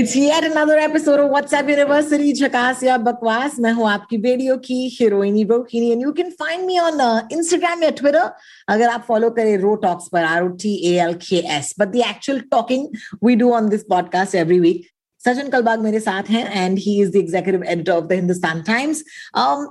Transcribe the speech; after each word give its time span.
it's 0.00 0.12
yet 0.16 0.44
another 0.44 0.76
episode 0.78 1.20
of 1.20 1.32
WhatsApp 1.32 1.70
University. 1.70 2.32
झकास 2.34 2.82
या 2.84 2.96
बकवास 2.98 3.58
मैं 3.60 3.72
हूँ 3.72 3.88
आपकी 3.90 4.16
रेडियो 4.16 4.56
की 4.58 4.78
हीरोइनी 5.00 5.42
Rohini 5.44 5.90
and 5.92 6.02
you 6.02 6.12
can 6.12 6.30
find 6.40 6.64
me 6.66 6.78
on 6.78 7.00
Instagram 7.32 7.82
या 7.82 7.90
ट्विटर 7.98 8.30
अगर 8.68 8.88
आप 8.88 9.04
फॉलो 9.08 9.30
करें 9.30 9.56
रो 9.58 9.74
टॉक्स 9.82 10.08
पर 10.12 10.24
R 10.24 10.44
O 10.44 10.48
T 10.62 10.74
A 10.92 10.94
L 11.00 11.12
K 11.26 11.42
S 11.56 11.74
but 11.80 11.88
the 11.88 12.02
actual 12.08 12.40
talking 12.50 12.86
we 13.24 13.34
do 13.36 13.50
on 13.54 13.68
this 13.68 13.82
podcast 13.90 14.34
every 14.34 14.60
week 14.60 14.88
Sachin 15.24 15.48
Kalbag 15.50 15.80
मेरे 15.82 15.98
साथ 16.00 16.28
हैं 16.30 16.64
and 16.64 16.78
he 16.78 16.92
is 17.00 17.10
the 17.12 17.16
executive 17.16 17.62
editor 17.62 17.92
of 17.92 18.04
the 18.04 18.12
Hindustan 18.12 18.60
Times 18.66 19.00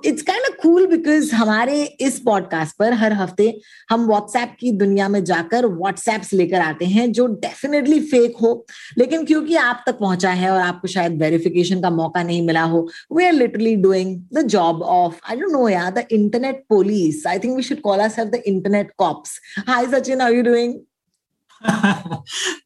it's 0.05 0.21
kind 0.21 0.45
of 0.45 0.57
cool 0.61 0.85
because 0.87 1.33
हमारे 1.35 1.83
इस 2.01 2.19
podcast 2.25 2.75
पर 2.79 2.93
हर 2.93 3.13
हफ़्ते 3.13 3.47
हम 3.89 4.05
WhatsApp 4.07 4.55
की 4.59 4.71
दुनिया 4.77 5.07
में 5.09 5.23
जाकर 5.23 5.65
व्हाट्सएप्स 5.67 6.33
लेकर 6.33 6.61
आते 6.61 6.85
हैं 6.87 7.11
जो 7.11 7.25
डेफिनेटली 7.45 7.99
फेक 8.11 8.37
हो 8.41 8.51
लेकिन 8.97 9.25
क्योंकि 9.25 9.55
आप 9.61 9.83
तक 9.87 9.97
पहुँचा 9.99 10.31
है 10.31 10.51
और 10.51 10.61
आपको 10.61 10.87
शायद 10.87 11.17
वेरिफिकेशन 11.21 11.81
का 11.81 11.89
मौका 11.91 12.23
नहीं 12.23 12.45
मिला 12.47 12.63
हो 12.75 12.87
we 13.13 13.25
are 13.25 13.33
literally 13.33 13.75
doing 13.87 14.15
the 14.33 14.45
job 14.55 14.81
of 14.97 15.19
I 15.29 15.37
don't 15.39 15.51
know 15.51 15.67
यार 15.69 15.91
the 15.93 16.05
internet 16.11 16.63
police 16.69 17.25
I 17.27 17.39
think 17.39 17.55
we 17.55 17.63
should 17.63 17.81
call 17.81 17.99
us 17.99 18.19
the 18.19 18.41
internet 18.45 18.91
cops 18.97 19.39
hi 19.67 19.87
Sachin 19.97 20.21
are 20.21 20.33
you 20.33 20.43
doing 20.43 20.79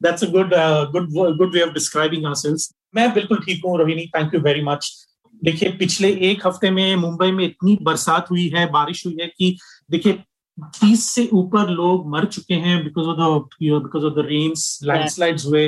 That's 0.02 0.22
a 0.22 0.28
good 0.28 0.54
uh, 0.54 0.86
good 0.92 1.12
good 1.12 1.54
way 1.54 1.62
of 1.62 1.74
describing 1.74 2.26
ourselves. 2.26 2.74
मैं 2.96 3.14
बिल्कुल 3.14 3.38
ठीक 3.38 3.62
हूँ 3.66 3.78
Rohini 3.78 4.06
thank 4.06 4.34
you 4.34 4.42
very 4.42 4.62
much 4.62 5.08
देखिए 5.44 5.70
पिछले 5.70 6.10
एक 6.32 6.48
हफ़्ते 6.48 6.70
में 6.72 6.96
मुंबई 6.96 7.32
में 7.32 7.46
इतनी 7.46 7.78
बरसात 7.82 8.32
हुई 8.32 8.48
है 8.50 8.72
बारिश 8.72 9.06
हुई 9.06 9.18
है 9.22 9.28
कि 9.28 9.58
देखिए 9.92 10.14
तीस 10.58 11.04
से 11.04 11.30
ऊपर 11.34 11.70
लोग 11.70 12.10
मर 12.10 12.26
चुके 12.26 12.54
हैं 12.54 12.84
because 12.84 13.06
of 13.06 13.18
the 13.18 13.42
because 13.64 14.06
of 14.06 14.14
the 14.14 14.26
rains 14.26 14.80
landslides 14.84 15.46
हुए 15.46 15.68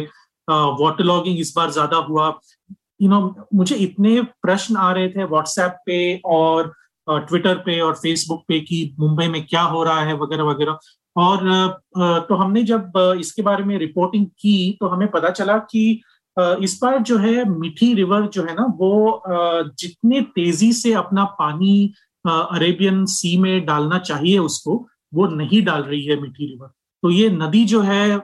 वाटर 0.50 1.04
uh, 1.04 1.08
लॉगिंग 1.08 1.40
इस 1.40 1.54
बार 1.58 1.72
ज़्यादा 1.72 1.98
हुआ। 1.98 2.28
यू 3.02 3.10
you 3.10 3.10
नो 3.10 3.20
know, 3.22 3.46
मुझे 3.56 3.76
इतने 3.76 4.22
प्रश्न 4.22 4.76
आ 4.76 4.92
रहे 4.92 5.10
थे 5.10 5.24
व्हाट्सएप 5.24 5.78
पे 5.86 6.22
और 6.26 6.74
ट्विटर 7.08 7.56
uh, 7.56 7.62
पे 7.66 7.80
और 7.80 7.94
फेसबुक 7.94 8.44
पे 8.48 8.60
कि 8.60 8.96
मुंबई 9.00 9.28
में 9.28 9.46
क्या 9.46 9.62
हो 9.62 9.84
रहा 9.84 10.02
है 10.02 10.14
वगैरह 10.14 10.44
वगैरह। 10.44 10.78
और 11.18 11.40
तो 12.30 12.36
हमने 12.36 12.64
जब 12.64 12.92
इसके 13.20 13.42
बारे 13.42 13.64
में 13.64 13.78
रिपोर्टिंग 13.80 14.26
की 14.26 14.78
तो 14.80 14.88
हमें 14.88 15.08
पता 15.08 15.30
चला 15.30 15.58
कि 15.58 16.02
इस 16.38 16.80
बार 16.82 16.98
जो 17.00 17.18
है, 17.18 17.44
मिठी 17.50 17.94
रिवर 17.94 18.28
जो 18.28 18.44
है 18.44 18.54
ना, 18.56 18.66
वो 18.78 19.24
जितने 19.80 20.22
तेज़ी 20.36 20.72
से 20.74 20.94
अपना 20.94 21.24
पानी 21.40 21.94
अरेबियन 22.26 23.06
सी 23.06 23.38
में 23.38 23.66
डालना 23.66 24.00
चाहिए 24.00 24.38
उसको, 24.40 24.86
वो 25.14 25.28
नहीं 25.28 25.62
डाल 25.64 25.84
रही 25.84 26.06
है 26.06 26.20
मिठी 26.22 26.46
रिवर। 26.46 26.68
तो 27.04 27.10
ये 27.10 27.30
नदी 27.30 27.64
जो 27.66 27.82
है 27.82 28.18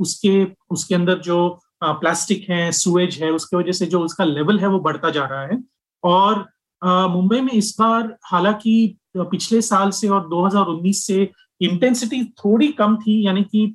उसके 0.00 0.46
उसके 0.70 0.94
अंदर 0.94 1.18
जो 1.18 1.58
प्लास्टिक 1.84 2.48
है 2.50 2.70
सुएज 2.72 3.18
है, 3.22 3.30
उसकी 3.30 3.56
वजह 3.56 3.72
से 3.72 3.86
जो 3.86 4.00
उसका 4.00 4.24
लेवल 4.24 4.58
है 4.60 4.68
वो 4.68 4.78
बढ़ता 4.80 5.10
जा 5.10 5.24
रहा 5.24 5.42
है। 5.42 5.62
और 6.04 6.46
मुंबई 6.82 7.40
में 7.40 7.52
इस 7.52 7.76
बार 7.80 8.16
हालाँकि, 8.24 8.96
पिछले 9.16 9.60
साल 9.62 9.90
से 9.90 10.08
और 10.08 10.28
2019 10.28 11.06
से 11.06 11.30
इंटेंसिटी 11.60 12.24
थोड़ी 12.38 12.68
कम 12.68 12.96
थी, 12.96 13.26
यानी 13.26 13.42
कि 13.44 13.74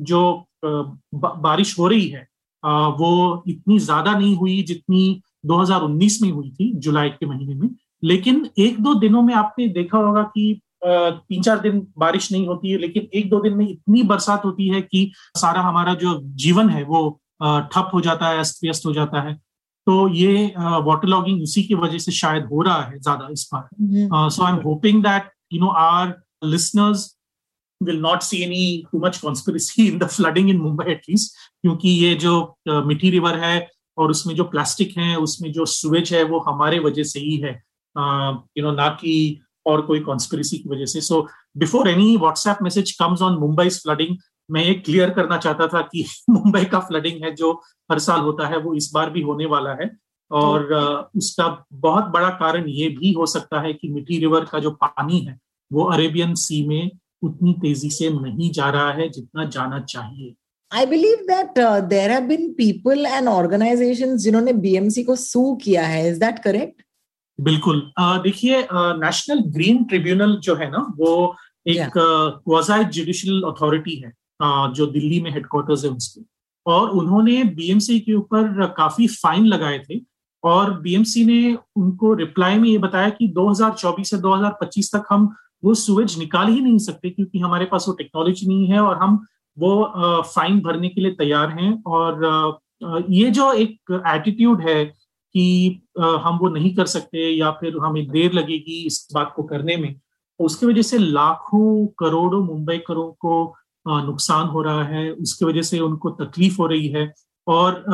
जो 0.00 0.46
बारिश 0.64 1.78
हो 1.78 1.88
रही 1.88 2.06
है 2.08 2.26
वो 2.64 3.42
इतनी 3.48 3.78
ज़्यादा 3.78 4.12
नहीं 4.12 4.34
हुई 4.36 4.62
जितनी 4.62 5.22
2019 5.46 6.20
में 6.22 6.30
हुई 6.30 6.50
थी 6.50 6.72
जुलाई 6.76 7.08
के 7.10 7.26
महीने 7.26 7.54
में। 7.54 7.68
लेकिन 8.02 8.46
एक 8.58 8.80
दो 8.82 8.94
दिनों 8.94 9.22
में 9.22 9.34
आपने 9.34 9.68
देखा 9.70 9.98
होगा 9.98 10.22
कि 10.36 10.60
तीन 10.84 11.42
चार 11.42 11.58
दिन 11.60 11.86
बारिश 11.98 12.30
नहीं 12.32 12.46
होती 12.46 12.70
है 12.70 12.78
लेकिन 12.78 13.08
एक 13.14 13.28
दो 13.30 13.40
दिन 13.40 13.54
में 13.56 13.66
इतनी 13.68 14.02
बरसात 14.02 14.44
होती 14.44 14.68
है 14.68 14.80
कि 14.82 15.10
सारा 15.36 15.60
हमारा 15.60 15.94
जो 15.94 16.18
जीवन 16.42 16.68
है 16.70 16.82
वो 16.84 17.08
ठप 17.42 17.90
हो 17.94 18.00
जाता 18.00 18.28
है 18.28 18.38
अस्त 18.38 18.58
व्यस्त 18.64 18.86
हो 18.86 18.92
जाता 18.92 19.20
है। 19.20 19.34
तो 19.86 20.08
ये 20.08 20.44
वाटर 20.56 21.08
लॉगिंग 21.08 21.42
उसी 21.42 21.62
की 21.62 21.74
वजह 21.76 21.98
से 21.98 22.12
शायद 22.12 22.44
हो 22.44 22.62
रहा 22.62 22.82
है 22.82 22.98
ज़्यादा 22.98 23.28
इस 23.32 23.48
बार। 23.54 24.30
So 24.30 24.44
I 24.44 24.52
am 24.52 24.58
hoping 24.64 25.02
that 25.02 25.30
you 25.52 25.60
know 25.60 25.68
our 25.80 26.14
listeners 26.44 27.02
not 27.92 28.22
see 28.22 28.42
any 28.44 28.84
too 28.90 28.98
much 28.98 29.20
conspiracy 29.20 29.88
in 29.88 29.98
the 29.98 30.08
flooding 30.08 30.48
in 30.48 30.60
Mumbai, 30.60 30.90
at 30.90 31.08
least, 31.08 31.34
क्योंकि 31.62 31.88
ये 31.88 32.14
जो 32.14 32.56
मिठी 32.68 33.10
रिवर 33.10 33.38
है 33.38 33.68
और 33.98 34.10
उसमें 34.10 34.34
जो 34.34 34.44
प्लास्टिक 34.44 34.98
है, 34.98 35.16
उसमें 35.16 35.52
जो 35.52 35.64
सुवेज 35.64 36.14
है, 36.14 36.22
वो 36.22 36.38
हमारे 36.38 36.78
वजह 36.78 37.02
से 37.02 37.20
ही 37.20 37.36
है। 37.36 37.62
यू 38.58 38.62
नो 38.62 38.72
ना 38.72 38.88
कि 38.88 39.40
और 39.66 39.82
कोई 39.82 40.00
कॉन्स्पिरसी 40.00 40.58
की 40.58 40.68
वजह 40.68 40.86
से। 40.86 41.00
So 41.00 41.28
before 41.56 41.88
any 41.88 42.16
WhatsApp 42.16 42.56
message 42.62 42.92
comes 42.92 43.22
on 43.22 43.38
Mumbai 43.38 43.68
flooding 43.68 44.16
मैं 44.50 44.64
ये 44.64 44.74
क्लियर 44.74 45.10
करना 45.10 45.36
चाहता 45.36 45.66
था 45.66 45.80
कि 45.80 46.04
मुंबई 46.30 46.64
का 46.64 46.80
फ्लडिंग 46.80 47.24
है, 47.24 47.34
जो 47.34 47.62
हर 47.92 47.98
साल 47.98 48.20
होता 48.20 48.46
है, 48.46 48.58
वो 48.58 48.74
इस 48.74 48.90
बार 48.94 49.10
भी 49.10 49.20
होने 49.20 49.46
वाला 49.46 49.70
है। 49.70 49.90
और 50.30 50.72
उसका 51.16 51.66
बहुत 51.72 52.04
बड़ा 52.04 52.28
कारण 52.28 52.68
ये 52.68 52.88
भी 52.88 53.12
हो 53.12 53.26
सकता 53.26 53.60
है 53.60 53.72
कि 53.72 53.88
मिठी 53.88 54.18
रिवर 54.18 54.44
का 54.44 54.58
जो 54.58 54.70
पानी 54.70 55.18
है, 55.18 55.38
वो 55.72 55.84
अरेबियन 55.84 56.34
सी 56.34 56.66
में 56.68 56.90
उतनी 57.24 57.52
तेज़ी 57.52 57.90
से 57.90 58.10
नहीं 58.10 58.50
जा 58.50 58.70
रहा 58.70 58.90
है 58.92 59.08
जितना 59.08 59.44
जाना 59.48 59.80
चाहिए। 59.80 60.34
I 60.72 60.86
believe 60.86 61.26
that 61.30 61.58
there 61.88 62.10
have 62.10 62.22
been 62.22 62.52
people 62.52 63.06
and 63.06 63.28
organization 63.28 64.16
जिन्होंने 64.16 64.52
बीएमसी 64.52 65.04
को 65.04 65.16
सू 65.16 65.54
किया 65.54 65.86
है। 65.86 66.08
इज़ 66.08 66.20
दैट 66.20 66.38
करेक्ट 66.38 66.82
बिल्कुल। 67.40 67.92
देखिए 68.00 68.66
नेशनल 68.72 69.38
ग्रीन 69.46 69.84
ट्रिब्यूनल 69.84 70.36
जो 70.42 70.54
है 70.54 70.70
ना 70.70 70.86
वो 70.96 71.36
एक 71.66 71.98
क्वाजाइड 71.98 72.90
जुडिशियल 72.90 73.42
अथॉरिटी 73.42 73.96
है 73.96 74.10
uh, 74.10 74.72
जो 74.74 74.86
दिल्ली 74.86 75.20
में 75.20 75.30
हेडक्वार्टर्स 75.30 75.84
है 75.84 75.90
उसके। 75.90 76.20
और 76.66 76.90
उन्होंने 76.90 77.42
बीएमसी 77.44 77.98
के 78.00 78.12
ऊपर 78.12 78.66
काफ़ी 78.76 79.06
फाइन 79.06 79.46
लगाए 79.46 79.78
थे 79.78 80.00
और 80.44 80.80
बीएमसी 80.80 81.24
ने 81.24 81.56
उनको 81.76 82.14
रिप्लाई 82.14 82.58
में 82.58 82.68
ये 82.68 82.78
बताया 82.78 83.08
कि 83.08 83.28
2024 83.38 84.04
से 84.04 84.16
2025 84.18 84.90
तक 84.94 85.04
हम 85.10 85.34
वो 85.64 85.74
सुवेज 85.74 86.18
निकाल 86.18 86.48
ही 86.48 86.60
नहीं 86.60 86.78
सकते 86.78 87.10
क्योंकि 87.10 87.38
हमारे 87.38 87.64
पास 87.64 87.84
वो 87.88 87.94
टेक्नोलॉजी 87.94 88.46
नहीं 88.46 88.66
है 88.68 88.80
और 88.80 88.96
हम 88.96 89.24
वो 89.56 89.72
फाइन 90.34 90.60
भरने 90.60 90.88
के 90.88 91.00
लिए 91.00 91.12
तैयार 91.14 91.50
हैं 91.50 91.72
और 91.86 92.60
ये 93.10 93.30
जो 93.30 93.52
एक 93.52 94.02
एटीट्यूड 94.06 94.62
है 94.68 94.84
कि 95.34 95.44
हम 95.98 96.38
वो 96.38 96.48
नहीं 96.48 96.74
कर 96.76 96.86
सकते 96.86 97.28
या 97.30 97.50
फिर 97.50 97.76
हमें 97.82 98.06
देर 98.08 98.32
लगेगी 98.32 98.84
इस 98.86 99.06
बात 99.14 99.32
को 99.36 99.42
करने 99.42 99.76
में, 99.76 99.94
उसकी 100.40 100.66
वजह 100.66 100.82
से 100.82 100.98
लाखों 100.98 101.86
करोड़ों 101.98 102.42
मुंबई 102.44 102.76
करों 102.86 103.10
को 103.20 103.54
नुकसान 103.86 104.48
हो 104.48 104.62
रहा 104.62 104.84
है, 104.84 105.10
उसकी 105.12 105.44
वजह 105.44 105.62
से 105.62 105.80
उनको 105.80 106.10
तकलीफ़ 106.22 106.56
हो 106.58 106.66
रही 106.66 106.88
है 106.88 107.12
और 107.46 107.84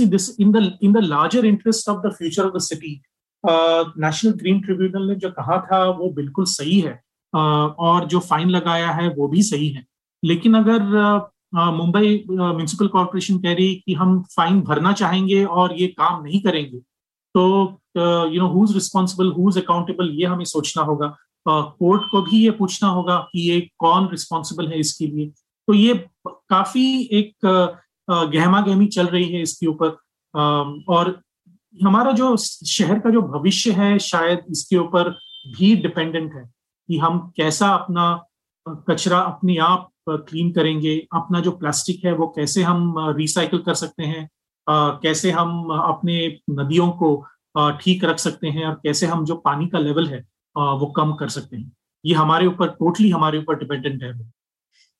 in 0.00 0.52
the 0.52 0.78
in 0.82 0.92
the 0.92 1.02
larger 1.04 1.46
interest 1.46 1.88
of 1.88 2.06
the 2.06 2.12
future 2.12 2.44
of 2.44 2.54
the 2.54 2.60
city 2.60 3.00
National 3.48 4.32
Green 4.32 4.60
Tribunal 4.60 5.08
ने 5.08 5.14
जो 5.14 5.30
कहा 5.30 5.58
था 5.66 5.84
वो 5.90 6.10
बिल्कुल 6.12 6.44
सही 6.50 6.80
है। 6.80 7.00
और 7.32 8.04
जो 8.06 8.18
फाइन 8.20 8.50
लगाया 8.50 8.90
है 8.90 9.08
वो 9.14 9.28
भी 9.28 9.42
सही 9.42 9.68
है। 9.68 9.84
लेकिन 10.22 10.54
अगर 10.54 10.80
मुंबई 11.54 12.24
म्यूनिसिपल 12.30 12.88
कॉरपोरेशन 12.88 13.38
कह 13.38 13.54
रही 13.54 13.74
कि 13.86 13.94
हम 13.94 14.20
फाइन 14.36 14.60
भरना 14.60 14.92
चाहेंगे 14.92 15.44
और 15.44 15.74
ये 15.80 15.86
काम 15.98 16.22
नहीं 16.22 16.40
करेंगे 16.42 16.78
तो 17.34 17.42
you 17.96 18.40
know 18.40 18.48
who's 18.48 18.74
responsible 18.74 19.32
who's 19.32 19.58
accountable 19.58 20.10
ये 20.10 20.26
हमें 20.26 20.44
सोचना 20.44 20.82
होगा। 20.82 21.16
कोर्ट 21.46 22.02
uh, 22.02 22.08
को 22.10 22.22
भी 22.22 22.42
ये 22.44 22.50
पूछना 22.50 22.88
होगा 22.88 23.16
कि 23.32 23.40
ये 23.50 23.60
कौन 23.78 24.08
रिस्पॉन्सिबल 24.10 24.68
है 24.68 24.78
इसके 24.80 25.06
लिए। 25.06 25.26
तो 25.68 25.74
ये 25.74 25.94
काफ़ी 26.26 26.86
एक 27.12 27.46
uh, 27.46 28.32
गहमा 28.32 28.60
गहमी 28.60 28.86
चल 28.86 29.06
रही 29.06 29.28
है 29.32 29.42
इसके 29.42 29.66
ऊपर। 29.66 29.88
uh, 29.88 30.82
और 30.88 31.10
हमारा 31.84 32.12
जो 32.12 32.36
शहर 32.36 32.98
का 32.98 33.10
जो 33.10 33.22
भविष्य 33.22 33.70
है, 33.72 33.98
शायद 33.98 34.44
इसके 34.50 34.76
ऊपर 34.76 35.10
भी 35.48 35.74
डिपेंडेंट 35.76 36.32
है 36.34 36.42
कि 36.88 36.98
हम 36.98 37.18
कैसा 37.36 37.68
अपना 37.68 38.24
कचरा 38.88 39.18
अपने 39.18 39.56
आप 39.56 39.90
क्लीन 40.08 40.52
करेंगे, 40.52 40.96
अपना 41.14 41.40
जो 41.40 41.50
प्लास्टिक 41.50 42.04
है 42.04 42.12
वो 42.12 42.26
कैसे 42.36 42.62
हम 42.62 42.94
रिसाइकल 43.16 43.58
कर 43.58 43.74
सकते 43.74 44.04
हैं 44.04 44.28
कैसे 45.02 45.30
हम 45.30 45.68
अपने 45.70 46.26
नदियों 46.50 46.90
को 46.92 47.26
ठीक 47.80 48.04
रख 48.04 48.18
सकते 48.18 48.48
हैं 48.48 48.66
और 48.66 48.74
कैसे 48.74 49.06
हम 49.06 49.24
जो 49.24 49.36
पानी 49.36 49.66
का 49.66 49.78
लेवल 49.78 50.06
है 50.06 50.18
वो 50.56 50.86
कम 50.86 51.12
कर 51.12 51.28
सकते 51.28 51.56
हैं। 51.56 51.72
ये 52.04 52.14
हमारे 52.14 52.46
ऊपर 52.46 52.68
टोटली 52.70 53.10
हमारे 53.10 53.38
ऊपर 53.38 53.58
डिपेंडेंट 53.58 54.02
है 54.02 54.12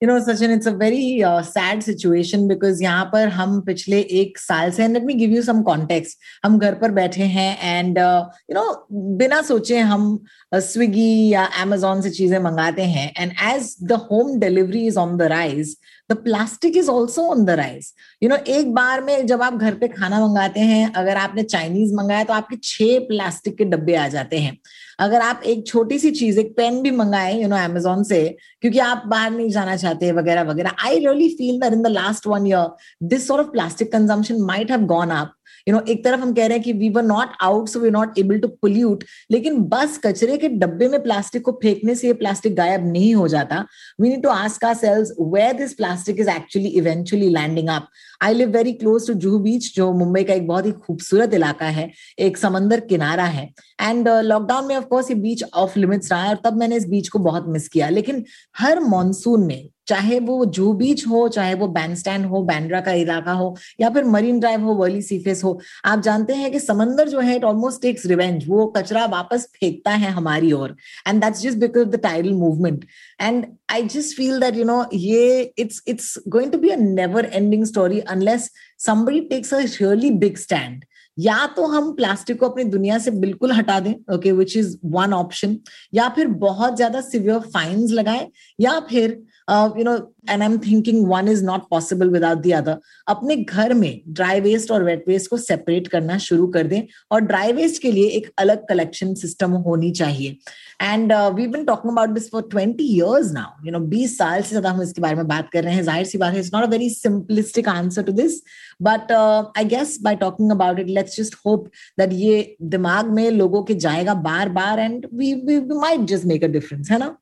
you 0.03 0.09
know 0.09 0.19
Sachin 0.21 0.53
it's 0.53 0.69
a 0.69 0.71
very 0.71 1.21
sad 1.25 1.81
situation 1.83 2.47
because 2.49 2.83
यहाँ 2.83 3.05
पर 3.13 3.29
हम 3.29 3.61
पिछले 3.67 4.01
एक 4.21 4.39
साल 4.39 4.71
से 4.71 4.89
let 4.89 5.05
me 5.05 5.15
give 5.15 5.31
you 5.31 5.43
some 5.43 5.63
context 5.63 6.19
हम 6.45 6.59
घर 6.59 6.75
पर 6.75 6.91
बैठे 6.91 7.25
हैं 7.37 7.79
एंड 7.79 7.99
यू 7.99 8.55
नो 8.55 8.87
बिना 9.19 9.41
सोचे 9.43 9.79
हम 9.79 10.19
स्विगी 10.55 11.27
uh, 11.27 11.33
या 11.33 11.45
अमेजोन 11.63 12.01
से 12.03 12.11
चीज़ें 12.11 12.39
मंगाते 12.39 12.83
हैं 12.83 13.13
and 13.19 13.33
as 13.55 13.77
the 13.83 14.01
home 14.11 14.39
delivery 14.41 14.87
is 14.87 14.99
on 14.99 15.17
the 15.17 15.23
rise 15.23 15.77
the 16.11 16.17
plastic 16.25 16.77
is 16.77 16.91
also 16.91 17.23
on 17.31 17.45
the 17.45 17.51
rise 17.51 17.93
you 18.23 18.29
know 18.29 18.37
एक 18.37 18.75
बार 18.75 19.03
में 19.05 19.27
जब 19.27 19.43
आप 19.43 19.55
घर 19.55 19.75
पे 19.75 19.89
खाना 19.89 20.21
मंगाते 20.27 20.61
हैं 20.61 20.93
अगर 20.93 21.17
आपने 21.17 21.43
चाइनीज़ 21.43 21.95
मंगाया 21.95 22.25
तो 22.25 22.33
आपके 22.33 22.57
छह 22.63 22.99
प्लास्टिक 23.09 23.57
के 23.59 23.65
डब्बे 23.65 23.95
आ 23.95 24.09
जाते 24.09 24.39
हैं। 24.39 24.57
अगर 24.99 25.21
आप 25.21 25.43
एक 25.47 25.67
छोटी 25.67 25.99
सी 25.99 26.11
चीज़, 26.11 26.39
एक 26.41 26.55
पेन 26.57 26.81
भी 26.83 26.91
मंगाए 26.91 27.41
यू 27.41 27.49
नो 27.49 27.57
एमेजोन 27.57 28.03
से, 28.03 28.25
क्योंकि 28.61 28.79
आप 28.79 29.03
बाहर 29.07 29.31
नहीं 29.31 29.49
जाना 29.51 29.77
चाहते, 29.77 30.13
वगैरह 30.13 30.43
वगैरह 30.51 30.85
I 30.85 30.99
really 30.99 31.29
feel 31.29 31.61
that 31.61 31.73
in 31.73 31.83
the 31.83 31.87
last 31.87 32.27
one 32.27 32.47
year 32.47 32.69
this 33.09 33.27
sort 33.29 33.47
of 33.47 33.53
plastic 33.53 33.93
consumption 33.93 34.41
might 34.43 34.71
have 34.71 34.87
gone 34.87 35.11
up 35.11 35.33
you 35.69 35.75
know 35.75 35.81
एक 35.89 36.05
तरफ़ 36.05 36.21
हम 36.21 36.33
कह 36.33 36.47
रहे 36.47 36.57
हैं 36.57 36.63
कि 36.65 36.73
we 36.73 36.89
were 36.89 37.03
not 37.03 37.29
out 37.43 37.69
so 37.69 37.81
we 37.81 37.91
not 37.91 38.19
able 38.19 38.39
to 38.39 38.49
pollute 38.63 39.05
लेकिन 39.31 39.59
बस 39.69 39.99
कचरे 40.05 40.37
के 40.39 40.49
डब्बे 40.49 40.89
में 40.89 41.03
प्लास्टिक 41.03 41.43
को 41.43 41.53
फेंकने 41.63 41.95
से 41.95 42.07
ये 42.07 42.13
प्लास्टिक 42.15 42.55
गायब 42.57 42.87
नहीं 42.87 43.15
हो 43.15 43.27
जाता। 43.29 43.65
We 44.01 44.09
need 44.09 44.23
to 44.23 44.29
ask 44.29 44.65
ourselves 44.75 45.13
where 45.21 45.53
this 45.53 45.75
plastic 45.75 46.21
is 46.21 46.31
actually 46.31 46.69
eventually 46.79 47.29
landing 47.29 47.69
up 47.69 47.89
I 48.23 48.35
live 48.35 48.51
very 48.51 48.73
close 48.73 49.07
to 49.07 49.15
Juhu 49.15 49.39
beach 49.39 49.75
जो 49.77 49.93
मुंबई 49.93 50.25
का 50.25 50.35
एक 50.35 50.47
बहुत 50.49 50.67
ही 50.67 50.73
खूबसूरत 50.73 51.35
इलाका 51.35 51.67
है 51.67 51.91
एक 52.19 52.37
समंदर 52.37 52.81
किनारा 52.81 53.25
है। 53.25 53.49
एंड 53.81 54.09
लॉकडाउन 54.09 54.63
uh, 54.63 54.69
में 54.69 54.77
ऑफकोर्स 54.77 55.11
ये 55.11 55.17
बीच 55.17 55.45
ऑफ़ 55.55 55.79
लिमिट्स 55.79 56.13
रहा 56.13 56.23
है 56.23 56.29
और 56.29 56.41
तब 56.45 56.57
मैंने 56.59 56.77
इस 56.77 56.89
बीच 56.89 57.09
को 57.09 57.19
बहुत 57.19 57.49
मिस 57.49 57.69
किया। 57.69 57.89
लेकिन 57.89 58.25
हर 58.59 58.81
मानसून 58.81 59.47
में 59.47 59.69
चाहे 59.87 60.19
वो 60.21 60.45
जू 60.47 60.73
बीच 60.75 61.07
हो, 61.07 61.27
चाहे 61.29 61.55
वो 61.55 61.67
बैंड 61.69 61.95
स्टैंड 61.97 62.27
हो 62.27 62.43
बैंड्रा 62.45 62.81
का 62.81 62.93
इलाका 62.95 63.33
हो, 63.33 63.55
या 63.81 63.91
फिर 63.91 64.05
मरीन 64.07 64.41
ड्राइव 64.41 64.65
हो 64.65 64.75
वर्ली 64.75 65.03
सीफेस 65.03 65.43
हो, 65.45 65.59
आप 65.85 66.01
जानते 66.03 66.35
हैं 66.35 66.51
कि 66.53 66.61
समंदर 66.61 67.09
जो 67.09 67.21
है 67.21 67.37
इट 67.37 67.45
ऑलमोस्ट 67.45 67.83
टेक्स 67.83 68.07
रिवेंज 68.07 68.45
वो 68.49 68.67
कचरा 68.77 69.05
वापस 69.09 69.49
फेंकता 69.55 69.91
है 69.93 70.11
हमारी 70.13 70.53
ओर. 70.53 70.77
And 71.09 71.21
that's 71.25 71.43
just 71.43 71.59
because 71.59 71.89
the 71.89 72.01
tidal 72.03 72.33
movement 72.35 72.85
and 73.21 73.47
I 73.71 73.83
just 73.95 74.17
feel 74.17 74.41
that 74.41 74.57
you 74.57 74.65
know 74.65 74.85
ये 74.95 75.53
it's 75.59 75.83
it's 75.89 76.19
going 76.29 76.53
to 76.53 76.59
be 76.59 76.69
a 76.69 76.77
never 76.77 77.31
ending 77.33 77.65
story 77.65 78.01
unless 78.01 78.51
somebody 78.87 79.21
takes 79.31 79.55
a 79.55 79.59
really 79.61 80.11
big 80.19 80.37
stand 80.37 80.85
या 81.19 81.47
तो 81.57 81.67
हम 81.67 81.91
प्लास्टिक 81.97 82.39
को 82.41 82.49
अपनी 82.49 82.65
दुनिया 82.65 82.99
से 82.99 83.11
बिल्कुल 83.11 83.53
हटा 83.53 83.79
दें 83.81 83.95
okay 84.15 84.33
which 84.33 84.57
is 84.57 84.77
one 84.87 85.13
option 85.13 85.57
या 85.95 86.09
फिर 86.17 86.27
बहुत 86.43 86.77
ज़्यादा 86.77 87.01
सिवियर 87.01 87.39
फाइन्स 87.55 87.93
लगाएँ, 87.93 88.29
या 88.61 88.79
फिर 88.91 89.19
you 89.49 89.85
know 89.85 89.95
and 90.29 90.43
I 90.43 90.49
am 90.49 90.57
thinking 90.59 91.07
one 91.09 91.29
is 91.29 91.45
not 91.45 91.69
possible 91.71 92.09
without 92.11 92.39
the 92.39 92.51
other 92.53 92.79
अपने 93.09 93.37
घर 93.37 93.75
में 93.75 94.01
ड्राई 94.09 94.41
वेस्ट 94.41 94.71
और 94.71 94.85
वेट 94.85 95.05
वेस्ट 95.09 95.31
को 95.31 95.37
सेपरेट 95.39 95.89
करना 95.89 96.19
शुरू 96.19 96.47
कर 96.57 96.67
दें 96.67 96.81
और 97.13 97.21
ड्राई 97.23 97.53
वेस्ट 97.53 97.83
के 97.83 97.93
लिए 97.93 98.09
एक 98.11 98.31
अलग 98.39 98.67
कलेक्शन 98.69 99.15
सिस्टम 99.17 99.53
होनी 99.67 99.91
चाहिए। 99.93 100.37
And 100.83 101.13
we 101.35 101.47
been 101.47 101.65
talking 101.65 101.93
about 101.93 102.11
this 102.11 102.31
for 102.31 102.43
twenty 102.51 102.85
years 102.95 103.33
now 103.33 103.67
you 103.67 103.73
know 103.73 103.79
बीस 103.89 104.17
साल 104.19 104.43
से 104.43 104.49
ज़्यादा 104.49 104.71
हम 104.71 104.83
इसके 104.83 105.01
बारे 105.03 105.17
में 105.17 105.27
बात 105.29 105.51
कर 105.53 105.65
रहे 105.65 105.75
हैं। 105.75 105.83
ज़ाहिर 105.83 106.07
सी 106.07 106.19
बात 106.19 106.33
है 106.33 106.39
it's 106.41 106.51
not 106.55 106.65
a 106.65 106.69
very 106.71 106.89
simplistic 106.91 107.69
answer 107.69 108.03
to 108.03 108.13
this 108.13 108.41
but 108.83 109.13
I 109.13 109.65
guess 109.67 109.99
by 110.03 110.17
talking 110.17 110.51
about 110.53 110.79
it 110.79 110.89
let's 110.89 111.17
just 111.17 111.35
hope 111.47 111.69
that 111.99 112.13
ये 112.15 112.57
दिमाग 112.71 113.11
में 113.13 113.31
लोगों 113.31 113.63
के 113.65 113.75
जाएगा 113.87 114.15
बार 114.25 114.49
बार 114.59 114.81
and 114.81 115.07
we 115.15 115.35
might 115.61 116.01
just 116.09 116.25
make 116.27 116.45
a 116.45 116.49
difference 116.49 116.91
है 116.91 116.99
ना? 116.99 117.17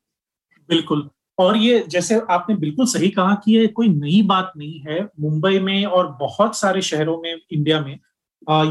बिल्कुल। 0.69 1.09
और 1.39 1.57
ये 1.57 1.85
जैसे 1.89 2.21
आपने 2.31 2.57
बिल्कुल 2.57 2.87
सही 2.87 3.09
कहा 3.11 3.35
कि 3.35 3.57
ये 3.57 3.67
कोई 3.69 3.89
नई 3.89 4.23
बात 4.23 4.53
नहीं 4.57 4.81
है 4.81 5.01
मुंबई 5.21 5.59
में 5.59 5.85
और 5.85 6.07
बहुत 6.21 6.57
सारे 6.57 6.83
शहरों 6.83 7.21
में 7.23 7.35
इंडिया 7.35 7.81
में 7.81 7.99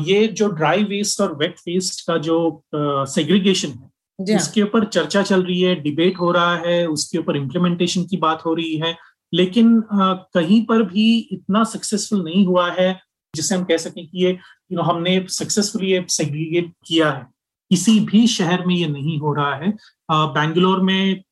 ये 0.03 0.27
जो 0.29 0.47
ड्राई 0.49 0.83
वेस्ट 0.83 1.21
और 1.21 1.35
वेट 1.35 1.55
वेस्ट 1.67 2.05
का 2.07 2.17
जो 2.17 2.37
सेग्रीगेशन 2.75 3.69
है 3.69 3.91
हाँ। 4.19 4.37
उसके 4.37 4.61
ऊपर 4.61 4.85
चर्चा 4.85 5.21
चल 5.21 5.43
रही 5.43 5.61
है 5.61 5.75
डिबेट 5.75 6.19
हो 6.19 6.31
रहा 6.31 6.55
है 6.57 6.85
उसके 6.87 7.17
ऊपर 7.17 7.37
इम्प्लीमेंटेशन 7.37 8.03
की 8.03 8.17
बात 8.17 8.45
हो 8.45 8.53
रही 8.53 8.75
है 8.77 8.95
लेकिन 9.33 9.83
आ, 9.91 10.13
कहीं 10.13 10.65
पर 10.65 10.83
भी 10.83 11.17
इतना 11.31 11.63
सक्सेसफुल 11.63 12.23
नहीं 12.23 12.45
हुआ 12.45 12.69
है 12.71 12.93
जिसे 13.33 13.55
हम 13.55 13.63
कह 13.63 13.77
सकें 13.77 14.05
कि 14.07 14.25
ये 14.25 14.31
यू 14.31 14.77
नो 14.77 14.83
हमने 14.83 15.19
सक्सेसफुली 15.29 15.91
ये 15.91 16.05
सेग्रीगेट 16.09 16.71
किया 16.87 17.11
है 17.11 17.25
किसी 17.71 17.99
भी 18.01 18.25
शहर 18.27 18.65
में 18.65 18.75
ये 18.75 18.87
नहीं 18.87 19.19
हो 19.19 19.33
रहा 19.33 19.55
है 19.55 19.73
बैंगलोर 20.11 20.81
में 20.81 21.23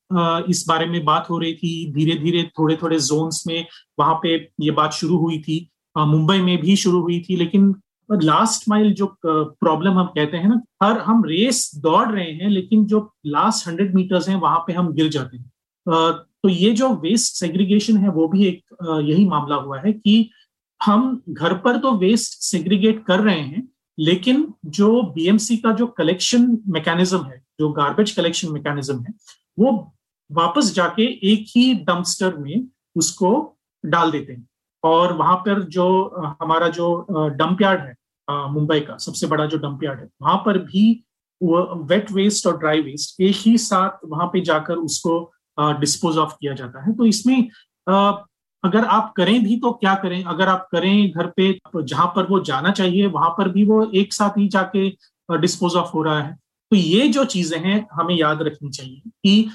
इस 0.49 0.63
बारे 0.67 0.85
में 0.85 1.03
बात 1.05 1.29
हो 1.29 1.37
रही 1.39 1.53
थी। 1.53 1.91
धीरे 1.93 2.15
धीरे 2.15 2.43
थोड़े 2.59 2.75
थोड़े 2.81 2.99
जोन्स 2.99 3.43
में 3.47 3.65
वहाँ 3.99 4.19
पे 4.23 4.35
ये 4.61 4.71
बात 4.71 4.93
शुरू 4.93 5.17
हुई 5.17 5.39
थी। 5.39 5.67
मुंबई 5.95 6.39
में 6.41 6.57
भी 6.61 6.75
शुरू 6.75 7.01
हुई 7.01 7.19
थी, 7.19 7.35
लेकिन 7.35 7.73
लास्ट 8.09 8.67
माइल 8.69 8.93
जो 8.93 9.05
प्रॉब्लम 9.25 9.97
हम 9.99 10.05
कहते 10.07 10.37
हैं 10.37 10.49
ना, 10.49 10.61
हर 10.83 10.97
हम 10.99 11.23
रेस 11.25 11.71
दौड़ 11.75 12.07
रहे 12.09 12.31
हैं, 12.31 12.49
लेकिन 12.49 12.85
जो 12.85 12.99
लास्ट 13.25 13.67
हंड्रेड 13.67 13.95
मीटर्स 13.95 14.29
हैं, 14.29 14.35
वहाँ 14.37 14.59
पे 14.67 14.73
हम 14.73 14.91
गिर 14.93 15.09
जाते 15.09 15.37
हैं। 15.37 15.49
तो 15.85 16.49
ये 16.49 16.71
जो 16.71 16.89
वेस्ट 16.95 17.35
सेग्रीगेशन 17.35 17.97
है, 17.97 18.09
वो 18.09 18.27
भी 18.27 18.45
एक 18.45 19.01
यही 19.03 19.25
मामला 19.25 19.55
हुआ 19.55 19.79
है 19.79 19.93
कि 19.93 20.29
हम 20.81 21.21
घर 21.29 21.53
पर 21.55 21.77
तो 21.77 21.91
वेस्ट 21.97 22.39
सेग्रीगेट 22.41 23.03
कर 23.05 23.19
रहे 23.19 23.39
हैं, 23.39 23.67
लेकिन 23.97 24.47
जो 24.67 25.01
बीएमसी 25.15 25.57
का 25.57 25.71
जो 25.71 25.87
कलेक्शन 25.87 26.57
मैकेनिज्म 26.67 27.23
है, 27.23 27.41
जो 27.59 27.69
गार्बेज 27.71 28.11
कलेक्शन 28.11 28.51
मैकेनिज्म 28.51 28.99
है, 28.99 29.13
वो 29.59 29.71
वापस 30.31 30.73
जाके 30.73 31.03
एक 31.31 31.45
ही 31.47 31.73
डंपस्टर 31.83 32.35
में 32.35 32.67
उसको 32.95 33.31
डाल 33.83 34.11
देते 34.11 34.33
हैं। 34.33 34.47
और 34.83 35.13
वहाँ 35.13 35.35
पर 35.37 35.61
जो 35.69 35.87
हमारा 36.41 36.67
जो 36.69 37.05
डंप 37.31 37.61
यार्ड 37.61 37.79
है 37.79 37.95
मुंबई 38.51 38.79
का, 38.79 38.97
सबसे 38.97 39.27
बड़ा 39.27 39.45
जो 39.45 39.57
डंप 39.57 39.83
यार्ड 39.83 39.99
है, 39.99 40.09
वहाँ 40.21 40.37
पर 40.45 40.57
भी 40.59 41.03
वेट 41.41 42.11
वेस्ट 42.11 42.47
और 42.47 42.57
ड्राई 42.59 42.81
वेस्ट 42.81 43.21
एक 43.21 43.35
ही 43.37 43.57
साथ 43.57 44.05
वहाँ 44.05 44.27
पे 44.27 44.41
जाकर 44.41 44.75
उसको 44.77 45.31
डिस्पोज 45.79 46.17
ऑफ़ 46.17 46.33
किया 46.33 46.53
जाता 46.53 46.83
है। 46.83 46.95
तो 46.95 47.05
इसमें 47.05 47.49
अगर 48.63 48.85
आप 48.85 49.13
करें 49.17 49.43
भी 49.43 49.57
तो 49.59 49.71
क्या 49.73 49.93
करें? 49.95 50.23
अगर 50.23 50.47
आप 50.47 50.67
करें 50.71 51.11
घर 51.11 51.27
पे, 51.27 51.51
जहाँ 51.75 52.07
पर 52.15 52.27
वो 52.27 52.39
जाना 52.43 52.71
चाहिए, 52.71 53.07
वहाँ 53.07 53.29
पर 53.29 53.49
भी 53.49 53.63
वो 53.65 53.83
एक 53.91 54.13
साथ 54.13 54.37
ही 54.37 54.47
जाके 54.49 54.89
डिस्पोज 55.29 55.75
ऑफ़ 55.75 55.91
हो 55.93 56.03
रहा 56.03 56.21
है। 56.21 56.33
तो 56.71 56.75
ये 56.75 57.07
जो 57.07 57.25
चीज़ें 57.25 57.59
हैं, 57.59 57.87
हमें 57.93 58.15
याद 58.15 58.41
रखनी 58.41 58.69
चाहिए 58.69 59.01
कि 59.07 59.49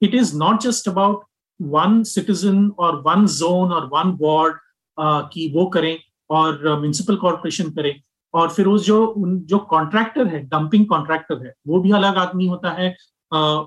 it 0.00 0.14
is 0.14 0.34
not 0.34 0.60
just 0.60 0.86
about 0.86 1.24
one 1.60 2.04
citizen 2.04 2.72
or 2.78 3.02
one 3.02 3.26
or 3.72 3.88
one 3.88 4.16
ward 4.18 4.54
uh, 4.98 5.22
कि 5.32 5.52
वो 5.54 5.66
करें 5.66 5.98
और 6.30 6.62
म्यूनिसिपल 6.64 7.16
कॉरपोरेशन 7.16 7.70
करे 7.70 8.00
और 8.34 8.48
फिर 8.48 8.66
उस 8.66 8.84
जो 8.86 9.06
उन 9.06 9.38
जो 9.40 9.58
कॉन्ट्रैक्टर 9.70 10.26
है 10.26 10.42
डंपिंग 10.48 10.86
कॉन्ट्रैक्टर 10.86 11.46
है 11.46 11.52
वो 11.66 11.80
भी 11.80 11.90
अलग 11.90 12.16
आदमी 12.16 12.46
होता 12.46 12.70
है 12.70 12.94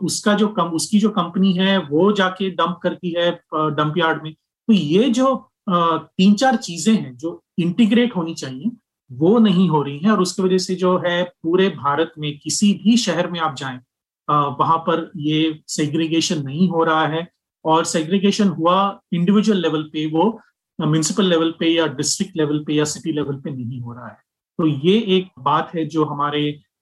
उसका 0.06 0.34
जो 0.34 0.48
कम 0.48 0.70
उसकी 0.70 1.00
जो 1.00 1.10
कंपनी 1.10 1.54
है 1.54 1.78
वो 1.78 2.12
जाके 2.12 2.50
डंप 2.50 2.80
करती 2.84 3.14
है 3.18 3.32
डंप 3.56 3.98
यार्ड 3.98 4.24
में 4.24 4.34
तो 4.34 4.74
ये 4.74 5.10
जो 5.10 5.36
तीन 5.70 6.34
चार 6.34 6.56
चीज़ें 6.56 6.94
हैं 6.94 7.16
जो 7.18 7.42
इंटीग्रेट 7.60 8.16
होनी 8.16 8.34
चाहिए 8.34 8.72
वो 9.12 9.38
नहीं 9.40 9.70
हो 9.70 9.82
रही 9.82 9.98
हैं 9.98 10.12
और 10.12 10.22
उसकी 10.22 10.42
वजह 10.42 10.58
से 10.58 10.76
जो 10.76 10.98
है 10.98 11.24
पूरे 11.44 11.70
भारत 11.70 12.14
में 12.18 12.38
किसी 12.38 12.74
भी 12.84 12.98
शहर 12.98 13.30
में 13.32 13.40
आप 13.40 13.56
जाएँ 13.56 13.80
वहाँ 14.28 14.78
पर 14.88 15.12
ये 15.18 15.60
सेग्रीगेशन 15.68 16.42
नहीं 16.44 16.68
हो 16.70 16.84
रहा 16.84 17.08
है 17.08 17.28
और 17.66 17.86
सेग्रीगेशन 17.86 18.48
हुआ 18.50 18.76
इंडिविजुअल 19.14 19.62
लेवल 19.62 19.84
पे, 19.84 20.06
वो 20.06 20.40
म्यूनिसिपल 20.80 21.26
लेवल 21.26 21.54
पे 21.60 21.68
या 21.68 21.86
डिस्ट्रिक्ट 21.88 22.38
लेवल 22.38 22.64
पे 22.68 22.74
या 22.74 22.84
सिटी 22.86 23.12
लेवल 23.12 23.36
पे 23.36 23.52
नहीं 23.52 23.80
हो 23.82 23.94
रहा 23.94 24.08
है। 24.08 24.18
तो 24.60 24.68
ये 24.68 24.98
एक 25.18 25.30
बात 25.40 25.72
है 25.76 25.86
जो 25.86 26.06
हमारे 26.06 26.42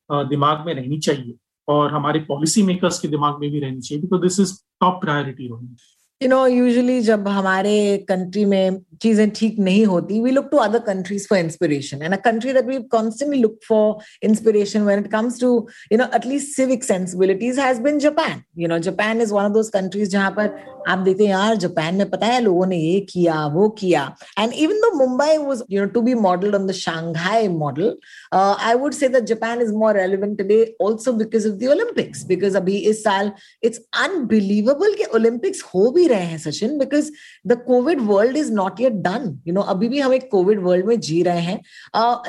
दिमाग 0.10 0.66
में 0.66 0.74
रहनी 0.74 1.00
चाहिए 1.00 1.34
और 1.68 1.92
हमारे 1.94 2.20
पॉलिसी 2.20 2.64
मेकर्स 2.64 3.00
के 3.00 3.08
दिमाग 3.08 3.40
में 3.40 3.50
भी 3.52 3.60
रहनी 3.60 3.82
चाहिए 3.82 4.02
because 4.02 4.22
this 4.22 4.40
is 4.40 4.54
top 4.82 5.02
priority 5.02 5.48
Rohini 5.48 5.76
you 6.22 6.28
know 6.30 6.46
usually 6.48 7.00
जब 7.02 7.28
हमारे 7.28 7.76
कंट्री 8.10 8.44
में 8.46 8.80
चीज़ें 9.02 9.30
ठीक 9.36 9.60
नहीं 9.60 9.86
होती 9.86 10.20
we 10.22 10.32
look 10.32 10.48
to 10.52 10.58
other 10.58 10.80
countries 10.88 11.26
for 11.28 11.38
inspiration 11.40 12.02
and 12.02 12.14
a 12.14 12.18
country 12.26 12.54
that 12.54 12.66
we 12.66 12.78
constantly 12.92 13.38
look 13.40 13.58
for 13.68 14.26
inspiration 14.26 14.82
when 14.86 15.00
it 15.00 15.08
comes 15.12 15.40
to 15.42 15.48
you 15.92 15.98
know 15.98 16.06
at least 16.16 16.56
civic 16.56 16.84
sensibilities 16.84 17.60
has 17.60 17.82
been 17.82 17.98
Japan 18.00 18.42
you 18.58 18.68
know 18.68 18.78
Japan 18.90 19.22
is 19.22 19.34
one 19.34 19.44
of 19.44 19.54
those 19.54 19.70
countries 19.70 20.10
जहाँ 20.10 20.32
पर 20.38 20.54
आप 20.90 21.00
देखते 21.00 21.24
हैं, 21.24 21.32
यार 21.32 21.56
Japan 21.56 21.96
में 21.96 22.10
पता 22.10 22.26
है 22.26 22.40
लोगों 22.42 22.66
ने 22.66 22.78
ये 22.78 23.00
किया, 23.10 23.46
वो 23.48 23.68
किया. 23.80 24.04
And 24.40 24.54
even 24.54 24.80
though 24.82 24.92
Mumbai 24.98 25.38
was 25.38 25.62
you 25.72 25.82
know 25.82 25.88
to 25.90 26.02
be 26.02 26.14
modelled 26.14 26.56
on 26.56 26.66
the 26.68 26.72
Shanghai 26.74 27.48
model 27.48 27.96
I 28.34 28.74
would 28.76 28.94
say 28.94 29.08
that 29.10 29.24
Japan 29.24 29.62
is 29.62 29.74
more 29.74 29.98
relevant 29.98 30.38
today 30.38 30.62
also 30.84 31.14
because 31.14 31.48
of 31.48 31.56
the 31.56 31.68
Olympics 31.72 32.26
because 32.28 32.58
अभी 32.58 32.78
इस 32.94 33.04
साल 33.04 33.32
इट्स 33.64 33.82
अनबिलीवेबल 34.04 34.94
कि 34.94 35.06
Olympics 35.16 35.64
हो 35.76 35.90
भी 35.92 36.08
रहे 36.12 36.26
हैं 36.26 36.38
Sachin 36.38 36.78
because 36.78 37.12
the 37.48 37.58
Covid 37.68 38.02
world 38.02 38.38
is 38.38 38.52
not 38.54 38.80
yet 38.82 38.94
done 38.94 39.42
you 39.48 39.54
know 39.54 39.62
अभी 39.62 39.90
भी 39.90 40.00
हम 40.00 40.14
एक 40.14 40.30
कोविड 40.32 40.60
वर्ल्ड 40.60 40.86
में 40.86 41.00
जी 41.00 41.22
रहे 41.24 41.42
हैं। 41.42 41.60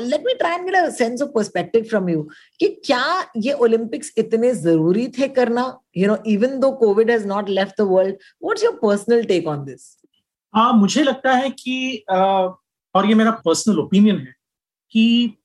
Let 0.00 0.22
me 0.26 0.34
try 0.34 0.54
and 0.54 0.90
sense 0.90 1.22
of 1.22 1.30
perspective 1.30 1.84
from 1.84 2.08
you 2.08 2.22
कि 2.60 2.68
क्या 2.86 3.04
ये 3.36 3.52
ओलंपिक्स 3.52 4.12
इतने 4.18 4.54
ज़रूरी 4.54 5.06
थे 5.08 5.28
करना? 5.28 5.78
You 5.96 6.06
know 6.08 6.16
even 6.26 6.58
though 6.60 6.72
Covid 6.72 7.10
has 7.10 7.26
not 7.26 7.48
left 7.48 7.80
the 7.80 7.86
world 7.90 8.16
what's 8.44 8.64
your 8.64 8.78
personal 8.82 9.24
take 9.24 9.48
on 9.48 9.64
this 9.64 9.96
मुझे 10.56 11.02
लगता 11.02 11.32
है 11.32 11.50
कि 11.50 12.04
uh, 12.12 12.50
और 12.94 13.06
ये 13.06 13.14
मेरा 13.14 13.30
पर्सनल 13.30 13.78
ओपिनियन 13.78 14.16
है 14.16 14.34
कि 14.92 15.36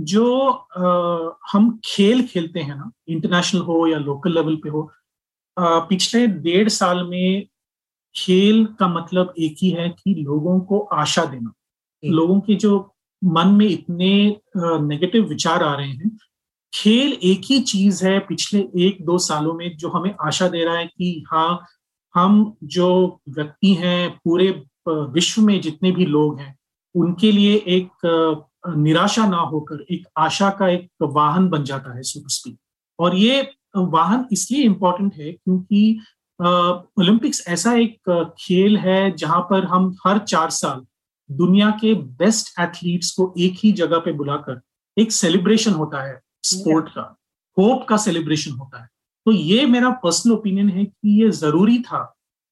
जो 0.00 0.48
आ, 0.50 1.30
हम 1.52 1.80
खेल 1.84 2.22
खेलते 2.26 2.60
हैं 2.60 2.74
ना 2.74 2.90
इंटरनेशनल 3.08 3.60
हो 3.60 3.86
या 3.86 3.98
लोकल 3.98 4.34
लेवल 4.34 4.56
पे 4.56 4.68
हो 4.68 4.90
आ, 5.58 5.78
पिछले 5.78 6.26
डेढ़ 6.26 6.68
साल 6.68 7.04
में 7.04 7.46
खेल 8.16 8.64
का 8.66 8.88
मतलब 8.88 9.34
एक 9.38 9.56
ही 9.62 9.70
है 9.70 9.88
कि 9.88 10.14
लोगों 10.14 10.60
को 10.60 10.78
आशा 10.78 11.24
देना। 11.24 11.52
लोगों 12.04 12.40
के 12.40 12.54
जो 12.54 12.94
मन 13.24 13.48
में 13.48 13.66
इतने 13.66 14.36
नेगेटिव 14.56 15.24
विचार 15.24 15.62
आ 15.62 15.74
रहे 15.74 15.88
हैं 15.88 16.18
खेल 16.74 17.12
एक 17.22 17.40
ही 17.44 17.60
चीज़ 17.60 18.06
है 18.06 18.18
पिछले 18.18 18.60
एक 18.60 19.04
दो 19.06 19.18
सालों 19.18 19.54
में 19.54 19.76
जो 19.76 19.88
हमें 19.88 20.14
आशा 20.20 20.48
दे 20.48 20.64
रहा 20.64 20.76
है 20.76 20.86
कि 20.86 21.24
हाँ 21.30 21.66
हम 22.14 22.56
जो 22.64 23.20
व्यक्ति 23.28 23.74
हैं 23.74 24.10
पूरे 24.24 24.64
विश्व 24.88 25.42
में 25.42 25.60
जितने 25.60 25.92
भी 25.92 26.06
लोग 26.06 26.40
हैं 26.40 26.56
उनके 26.94 27.32
लिए 27.32 27.56
एक 27.66 27.88
निराशा 28.76 29.26
ना 29.26 29.36
होकर 29.36 29.84
एक 29.90 30.06
आशा 30.18 30.50
का 30.50 30.68
एक 30.68 30.88
वाहन 31.02 31.48
बन 31.48 31.64
जाता 31.64 31.96
है 31.96 32.02
सो 32.02 32.52
और 32.98 33.16
ये 33.16 33.52
वाहन 33.76 34.26
इसलिए 34.32 34.62
इम्पोर्टेंट 34.62 35.14
है 35.14 35.32
क्योंकि 35.32 36.00
ओलंपिक्स 36.40 37.44
ऐसा 37.48 37.72
एक 37.74 38.34
खेल 38.38 38.76
है 38.76 39.10
जहाँ 39.16 39.40
पर 39.50 39.64
हम 39.64 39.94
हर 40.06 40.18
चार 40.18 40.50
साल 40.50 40.84
दुनिया 41.30 41.70
के 41.70 41.94
बेस्ट 41.94 42.52
एथलीट्स 42.60 43.10
को 43.10 43.32
एक 43.38 43.54
ही 43.56 43.72
जगह 43.72 43.98
पे 43.98 44.12
बुलाकर 44.12 44.60
एक 44.96 45.12
सेलिब्रेशन 45.12 45.72
होता 45.72 46.02
है 46.02 46.20
स्पोर्ट 46.42 46.88
का 46.88 47.02
होप 47.56 47.86
का 47.88 47.96
सेलिब्रेशन 47.96 48.52
होता 48.52 48.82
है। 48.82 48.88
तो 49.26 49.32
ये 49.32 49.64
मेरा 49.66 49.90
पर्सनल 50.02 50.32
ओपिनियन 50.32 50.68
है 50.68 50.84
कि 50.84 51.22
ये 51.22 51.30
ज़रूरी 51.30 51.78
था 51.78 52.02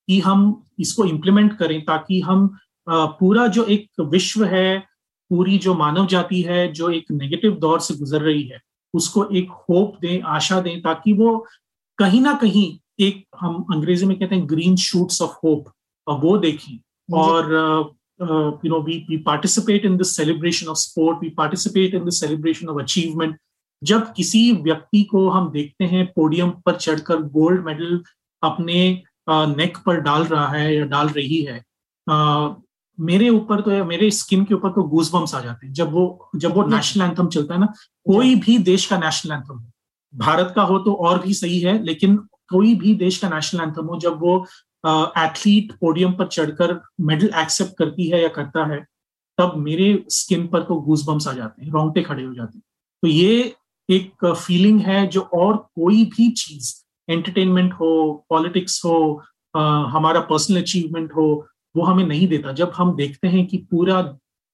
कि 0.09 0.19
हम 0.21 0.63
इसको 0.81 1.05
इम्प्लीमेंट 1.05 1.57
करें 1.59 1.81
ताकि 1.85 2.21
हम 2.21 2.47
पूरा 2.89 3.47
जो 3.47 3.65
एक 3.65 4.01
विश्व 4.01 4.45
है, 4.45 4.79
पूरी 5.31 5.59
जो 5.59 5.75
मानव 5.75 6.07
जाति 6.07 6.41
है, 6.43 6.73
जो 6.73 6.91
एक 6.91 7.11
नेगेटिव 7.11 7.53
दौर 7.53 7.81
से 7.81 7.95
गुजर 7.95 8.23
रही 8.23 8.43
है, 8.43 8.61
उसको 8.95 9.25
एक 9.27 9.51
होप 9.51 9.97
दें, 10.01 10.23
आशा 10.23 10.61
दें 10.61 10.81
ताकि 10.83 11.13
वो 11.13 11.47
कहीं 11.99 12.21
ना 12.21 12.33
कहीं 12.33 12.79
एक 12.99 13.25
हम 13.41 13.65
अंग्रेज़ी 13.75 14.07
में 14.07 14.19
कहते 14.19 14.35
हैं 14.35 14.49
ग्रीन 14.49 14.77
शूट्स 14.77 15.23
ऑफ़ 15.23 15.37
होप 15.45 15.73
वो 16.07 16.37
देखें। 16.39 16.79
और 17.19 17.53
you 18.65 18.71
know 18.71 18.81
we 18.83 18.97
we 19.09 19.17
participate 19.23 19.85
in 19.85 19.97
this 19.97 20.17
celebration 20.17 20.67
of 20.67 20.79
sport 20.79 21.19
we 21.23 21.29
participate 21.39 21.95
in 21.95 22.05
this 22.05 22.21
celebration 22.21 22.69
of 22.69 22.83
achievement 22.83 23.37
जब 23.83 24.13
किसी 24.13 24.51
व्यक्ति 24.63 25.03
को 25.03 25.29
हम 25.29 25.51
देखते 25.53 25.85
हैं 25.85 26.07
पोडियम 26.07 26.51
पर 26.67 26.77
चढ़कर 26.77 27.23
गोल्ड 27.33 27.65
मेडल 27.65 28.01
अपने 28.43 29.03
नेक 29.29 29.79
पर 29.87 30.01
डाल 30.01 30.25
रहा 30.25 30.47
है 30.49 30.75
या 30.77 30.85
डाल 30.87 31.09
रही 31.09 31.43
है 31.43 31.63
मेरे 32.99 33.29
ऊपर 33.29 33.61
तो 33.61 33.85
मेरे 33.85 34.11
स्किन 34.11 34.45
के 34.45 34.55
ऊपर 34.55 34.71
तो 34.71 34.83
गूज 34.89 35.11
बम्स 35.13 35.35
आ 35.35 35.41
जाते 35.41 35.67
हैं। 35.67 35.73
जब 35.75 35.93
वो 35.93 36.31
जब 36.37 36.55
वो 36.55 36.65
नेशनल 36.67 37.05
एंथम 37.05 37.29
चलता 37.29 37.55
है 37.55 37.61
ना 37.61 37.67
कोई 38.07 38.35
भी 38.35 38.59
देश 38.65 38.87
का 38.87 38.99
नेशनल 38.99 39.33
एंथम 39.33 39.65
भारत 40.15 40.53
का 40.57 40.63
हो 40.63 40.79
तो 40.79 40.93
और 41.07 41.19
भी 41.23 41.35
सही 41.35 41.59
है 41.61 41.83
लेकिन 41.85 42.17
कोई 42.51 42.75
भी 42.75 42.95
देश 42.95 43.19
का 43.19 43.29
नेशनल 43.29 43.63
एंथम 43.63 43.87
हो 43.87 43.99
जब 44.01 44.21
वो 44.21 44.37
एथलीट 44.87 45.73
पोडियम 45.81 46.13
पर 46.13 46.27
चढ़कर 46.27 46.81
मेडल 47.01 47.31
एक्सेप्ट 47.43 47.77
करती 47.79 48.09
है 48.11 48.23
या 48.23 48.29
करता 48.29 48.65
है 48.73 48.85
तब 49.39 49.55
मेरे 49.59 49.87
स्किन 50.11 50.47
पर 50.47 50.63
तो 50.63 50.75
गूज 50.81 51.05
बम्स 51.07 51.29
आ 51.29 51.33
जाते 51.33 51.65
हैं 51.65 51.73
रोंगटे 51.73 52.03
खड़े 52.03 52.23
हो 52.23 52.35
जाते 52.35 52.59
हैं। 52.59 52.63
तो 53.03 53.09
ये 53.09 53.55
एक 53.89 54.25
फीलिंग 54.27 54.81
है 54.81 55.07
जो 55.07 55.21
और 55.35 55.57
कोई 55.57 56.05
भी 56.17 56.31
चीज़ 56.33 56.73
एंटरटेनमेंट 57.09 57.73
हो 57.73 58.27
पॉलिटिक्स 58.31 58.81
हो 58.85 59.23
आ, 59.55 59.61
हमारा 59.91 60.21
पर्सनल 60.21 60.61
अचीवमेंट 60.61 61.13
हो 61.17 61.27
वो 61.75 61.85
हमें 61.85 62.07
नहीं 62.07 62.29
देता। 62.29 62.53
जब 62.53 62.73
हम 62.77 62.95
देखते 62.97 63.29
हैं 63.29 63.47
कि 63.47 63.59
पूरा 63.71 64.01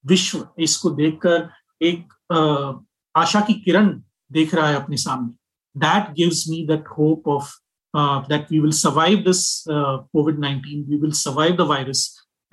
विश्व 0.05 0.47
इसको 0.59 0.91
देखकर 0.91 1.49
एक 1.81 2.13
आ, 2.33 3.21
आशा 3.21 3.41
की 3.41 3.55
किरण 3.55 3.89
देख 4.33 4.55
रहा 4.55 4.69
है 4.69 4.77
अपने 4.77 4.97
सामने 4.97 5.81
that 5.81 6.13
gives 6.15 6.45
me 6.49 6.67
that 6.67 6.89
hope 6.89 7.29
of 7.29 7.53
that 7.97 8.53
we 8.53 8.59
will 8.61 8.73
survive 8.73 9.19
this 9.19 9.65
Covid 9.69 10.39
nineteen 10.39 10.85
we 10.89 10.97
will 10.97 11.13
survive 11.13 11.57
the 11.57 11.61
virus 11.61 12.03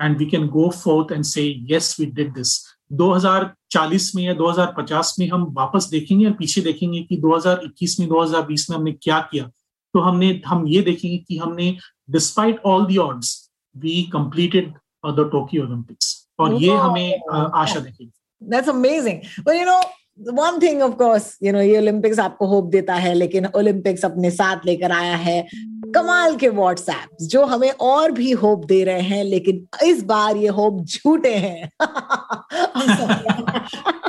and 0.01 0.17
we 0.17 0.25
can 0.25 0.48
go 0.48 0.70
forth 0.70 1.12
and 1.12 1.24
say 1.24 1.44
yes 1.72 2.00
we 2.00 2.06
did 2.06 2.34
this 2.34 2.58
2040 3.01 4.15
में 4.15 4.24
या 4.24 4.34
2050 4.36 5.12
में 5.20 5.29
हम 5.29 5.44
वापस 5.53 5.88
देखेंगे 5.91 6.25
और 6.25 6.34
पीछे 6.34 6.62
देखेंगे 6.62 7.01
कि 7.03 7.22
2021 7.25 8.00
में 8.00 8.08
2020 8.08 8.70
में 8.70 8.77
हमने 8.77 8.91
क्या 8.91 9.20
किया 9.32 9.50
तो 9.94 10.00
हमने 10.00 10.41
हम 10.48 10.67
ये 10.67 10.82
देखेंगे 10.82 11.17
कि 11.17 11.38
हमने 11.38 11.77
despite 12.10 12.62
all 12.65 12.86
the 12.86 12.98
odds 12.98 13.51
we 13.77 14.01
completed 14.13 14.74
the 15.06 15.29
Tokyo 15.32 15.63
Olympics 15.63 16.27
और 16.39 16.53
ये 16.53 16.75
हमें 16.75 17.20
uh, 17.34 17.50
आशा 17.53 17.79
देखेगी। 17.79 18.12
That's 18.41 18.67
amazing. 18.67 19.24
But 19.46 19.56
you 19.56 19.65
know, 19.65 19.82
one 20.25 20.62
thing 20.62 20.81
of 20.81 20.93
course 20.93 21.38
you 21.43 21.53
know 21.53 21.62
ये 21.62 21.77
ओलंपिक्स 21.77 22.19
आपको 22.19 22.47
होप 22.47 22.65
देता 22.65 22.93
है, 22.93 23.13
लेकिन 23.13 23.45
ओलंपिक्स 23.45 24.05
अपने 24.05 24.31
साथ 24.31 24.57
लेकर 24.65 24.91
आया 24.91 25.15
है। 25.15 25.47
कमाल 25.95 26.36
के 26.36 26.50
व्हाट्सएप 26.50 27.17
जो 27.21 27.45
हमें 27.45 27.71
और 27.71 28.12
भी 28.12 28.31
होप 28.31 28.65
दे 28.65 28.83
रहे 28.83 29.01
हैं, 29.01 29.24
लेकिन 29.24 29.67
इस 29.83 30.03
बार 30.03 30.38
ये 30.38 30.47
होप 30.47 30.86
झूठे 30.86 31.33
हैं। 31.33 31.69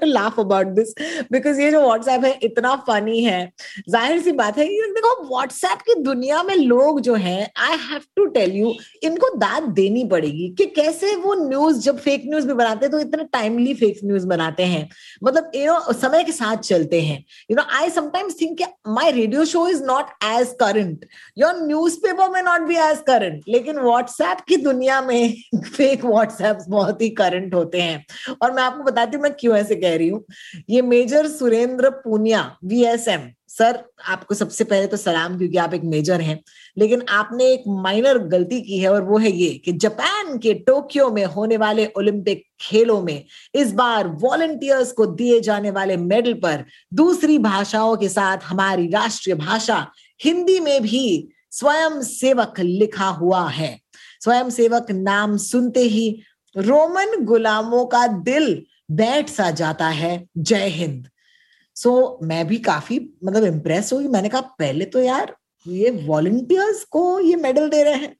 to 0.00 0.08
laugh 0.08 0.38
about 0.38 0.74
this 0.76 0.92
because 1.32 1.58
ये 1.60 1.70
जो 1.70 1.80
व्हाट्सएप 1.82 2.24
है, 2.24 2.38
इतना 2.42 2.74
फनी 2.88 3.22
है। 3.24 3.40
ज़ाहिर 3.90 4.20
सी 4.22 4.32
बात 4.32 4.58
है 4.58 4.66
देखो 4.94 5.14
व्हाट्सएप 5.28 5.82
की 5.86 5.94
दुनिया 6.02 6.42
में 6.42 6.54
लोग 6.56 7.00
जो 7.00 7.14
हैं 7.14 7.50
I 7.66 7.76
have 7.80 8.00
to 8.16 8.24
tell 8.34 8.52
you 8.52 8.72
इनको 9.04 9.28
दाद 9.38 9.62
देनी 9.72 10.04
पड़ेगी 10.08 10.48
कि 10.58 10.66
कैसे 10.76 11.14
वो 11.16 11.34
न्यूज़ 11.48 11.80
जब 11.80 11.98
फेक 12.00 12.22
न्यूज़ 12.26 12.46
भी 12.46 12.54
बनाते 12.54 12.86
हैं 12.86 12.92
तो 12.92 13.00
इतने 13.00 13.24
टाइमली 13.32 13.74
फेक 13.74 14.00
न्यूज़ 14.04 14.26
बनाते 14.26 14.62
हैं। 14.64 14.88
मतलब 15.24 15.50
यू 15.54 15.66
नो 15.66 15.92
समय 15.92 16.24
के 16.24 16.32
साथ 16.32 16.56
चलते 16.64 17.00
हैं। 17.00 17.18
You 17.50 17.56
know 17.56 17.62
I 17.78 17.90
sometimes 17.90 18.40
think 18.40 18.62
my 18.88 19.10
radio 19.10 19.44
show 19.44 19.66
is 19.68 19.82
not 19.84 20.24
as 20.24 20.54
current 20.60 21.06
your 21.38 21.62
newspaper 22.02 22.30
में 22.30 22.42
नॉट 22.42 22.68
बी 22.68 22.76
एज 22.88 23.02
करंट 23.06 23.42
लेकिन 23.48 23.78
व्हाट्सएप 23.80 24.40
की 24.48 24.56
दुनिया 24.56 25.00
में 25.02 25.34
फेक 25.66 26.04
व्हाट्सएप 26.04 26.58
बहुत 26.68 27.02
ही 27.02 27.08
करंट 27.18 27.54
होते 27.54 27.80
हैं। 27.80 28.04
और 28.42 28.52
मैं 28.52 28.62
आपको 28.62 28.82
बताती 28.82 29.16
हूँ, 29.16 29.22
मैं 29.22 29.32
क्यों 29.40 29.56
ऐसे 29.56 29.74
कह 29.74 29.87
रही 29.96 30.08
हूँ। 30.08 30.24
ये 30.70 30.82
Major 30.82 31.28
Surendra 31.28 31.90
Poonia 31.90 32.56
VSM 32.64 33.30
sir, 33.48 33.78
आपको 34.06 34.34
सबसे 34.34 34.64
पहले 34.64 34.86
तो 34.86 34.96
सलाम, 34.96 35.36
क्योंकि 35.38 35.56
आप 35.58 35.74
एक 35.74 35.84
मेजर 35.84 36.20
हैं। 36.20 36.38
लेकिन 36.76 37.02
आपने 37.08 37.44
एक 37.44 37.62
माइनर 37.68 38.18
गलती 38.18 38.60
की 38.60 38.78
है, 38.78 38.88
और 38.88 39.02
वो 39.02 39.18
है 39.18 39.30
ये 39.30 39.48
कि 39.64 39.72
जापान 39.72 40.38
के 40.38 40.52
टोक्यो 40.54 41.10
में 41.10 41.24
होने 41.24 41.56
वाले 41.56 41.86
ओलंपिक 41.96 42.44
खेलों 42.60 43.00
में 43.02 43.24
इस 43.54 43.72
बार 43.72 44.08
वॉलंटियर्स 44.20 44.92
को 44.92 45.06
दिए 45.06 45.40
जाने 45.40 45.70
वाले 45.70 45.96
मेडल 45.96 46.34
पर 46.34 46.64
दूसरी 46.94 47.38
भाषाओं 47.38 47.96
के 47.96 48.08
साथ 48.08 48.38
हमारी 48.44 48.88
राष्ट्रीय 48.88 49.36
भाषा 49.36 49.86
हिंदी 50.20 50.60
में 50.60 50.82
भी 50.82 51.28
स्वयं 51.50 52.00
सेवक 52.02 52.60
लिखा 52.60 53.08
हुआ 53.08 53.48
है। 53.48 53.78
स्वयं 54.20 54.50
सेवक 54.50 54.90
नाम 54.90 55.36
सुनते 55.36 55.80
ही 55.80 56.20
रोमन 56.56 57.24
गुलामों 57.24 57.84
का 57.86 58.06
दिल 58.06 58.62
बैठ 58.88 59.28
सा 59.28 59.50
जाता 59.50 59.88
है 59.88 60.26
जय 60.38 60.66
हिंद। 60.68 61.08
सो 61.76 61.90
so, 61.90 62.28
मैं 62.28 62.46
भी 62.48 62.58
काफ़ी 62.58 63.00
मतलब 63.24 63.44
इम्प्रेस 63.44 63.92
हुई 63.92 64.08
मैंने 64.08 64.28
कहा 64.28 64.40
पहले 64.40 64.84
तो 64.84 65.02
यार 65.02 65.34
ये 65.66 65.90
वॉलंटियर्स 66.06 66.84
को 66.84 67.20
ये 67.20 67.36
मेडल 67.36 67.68
दे 67.68 67.82
रहे 67.82 67.94
हैं। 67.94 68.16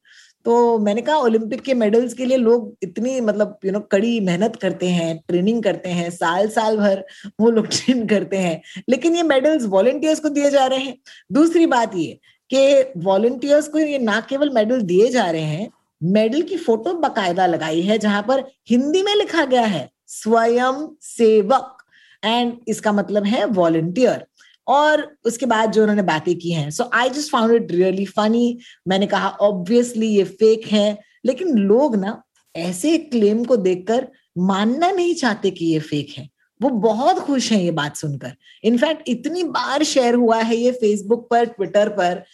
तो 0.46 0.78
मैंने 0.78 1.02
कहा 1.02 1.16
ओलंपिक 1.16 1.62
के 1.62 1.74
मेडल्स 1.74 2.14
के 2.14 2.24
लिए 2.24 2.36
लोग 2.36 2.76
इतनी 2.82 3.20
मतलब 3.20 3.58
यू 3.64 3.72
नो 3.72 3.80
कड़ी 3.92 4.20
मेहनत 4.20 4.56
करते 4.56 4.88
हैं 4.88 5.16
ट्रेनिंग 5.28 5.62
करते 5.62 5.88
हैं 5.88 6.10
साल 6.10 6.48
साल 6.48 6.76
भर 6.76 7.04
वो 7.40 7.50
लोग 7.50 7.66
ट्रेन 7.66 8.06
करते 8.06 8.36
हैं। 8.36 8.60
लेकिन 8.88 9.16
ये 9.16 9.22
मेडल्स 9.22 9.64
वॉलंटियर्स 9.66 10.20
को 10.20 10.28
दिए 10.28 10.50
जा 10.50 10.66
रहे 10.66 10.78
हैं। 10.78 10.96
दूसरी 11.32 11.66
बात 11.66 11.96
ये 11.96 12.18
कि 12.50 12.92
वॉलंटियर्स 12.96 13.68
को 13.68 13.78
ये 13.78 13.98
ना 13.98 14.20
केवल 14.20 14.50
मेडल 14.50 14.80
दिए 14.82 15.08
जा 15.08 15.30
रहे 15.30 15.42
हैं 15.42 15.70
मेडल 16.00 16.42
की 16.42 16.56
फ़ोटो 16.56 16.94
बकायदा 16.94 17.46
लगाई 17.46 17.80
है 17.80 17.98
जहाँ 17.98 18.22
पर 18.22 18.44
हिंदी 18.70 19.02
में 19.02 19.14
लिखा 19.14 19.44
गया 19.44 19.64
है। 19.66 19.88
स्वयं 20.08 20.86
सेवक 21.02 21.84
एंड 22.22 22.52
इसका 22.68 22.92
मतलब 22.92 23.24
है 23.26 23.44
वॉलंटियर 23.44 24.26
और 24.66 25.02
उसके 25.24 25.46
बाद 25.46 25.72
जो 25.72 25.82
उन्होंने 25.82 26.02
बातें 26.02 26.34
की 26.38 26.52
हैं 26.52 26.70
so 26.70 26.90
I 26.94 27.10
just 27.10 27.30
found 27.32 27.54
it 27.54 27.70
really 27.72 28.06
funny 28.06 28.58
मैंने 28.88 29.06
कहा 29.06 29.28
ऑब्वियसली 29.40 30.06
ये 30.06 30.24
फेक 30.24 30.66
है 30.66 30.98
लेकिन 31.26 31.58
लोग 31.58 31.96
ना 31.96 32.22
ऐसे 32.54 32.96
क्लेम 33.12 33.44
को 33.44 33.56
देखकर 33.56 34.06
मानना 34.50 34.90
नहीं 34.90 35.14
चाहते 35.14 35.50
कि 35.50 35.64
ये 35.64 35.78
फेक 35.78 36.10
है 36.18 36.28
वो 36.60 36.70
बहुत 36.80 37.18
खुश 37.18 37.50
हैं 37.52 37.60
ये 37.60 37.70
बात 37.70 37.96
सुनकर 37.96 38.34
इनफैक्ट 38.64 39.08
इतनी 39.08 39.44
बार 39.56 39.82
शेयर 39.84 40.14
हुआ 40.14 40.40
है 40.42 40.56
ये 40.56 40.72
फेसबुक 40.72 41.28
पर 41.30 41.44
ट्विटर 41.46 41.88
पर 41.98 42.24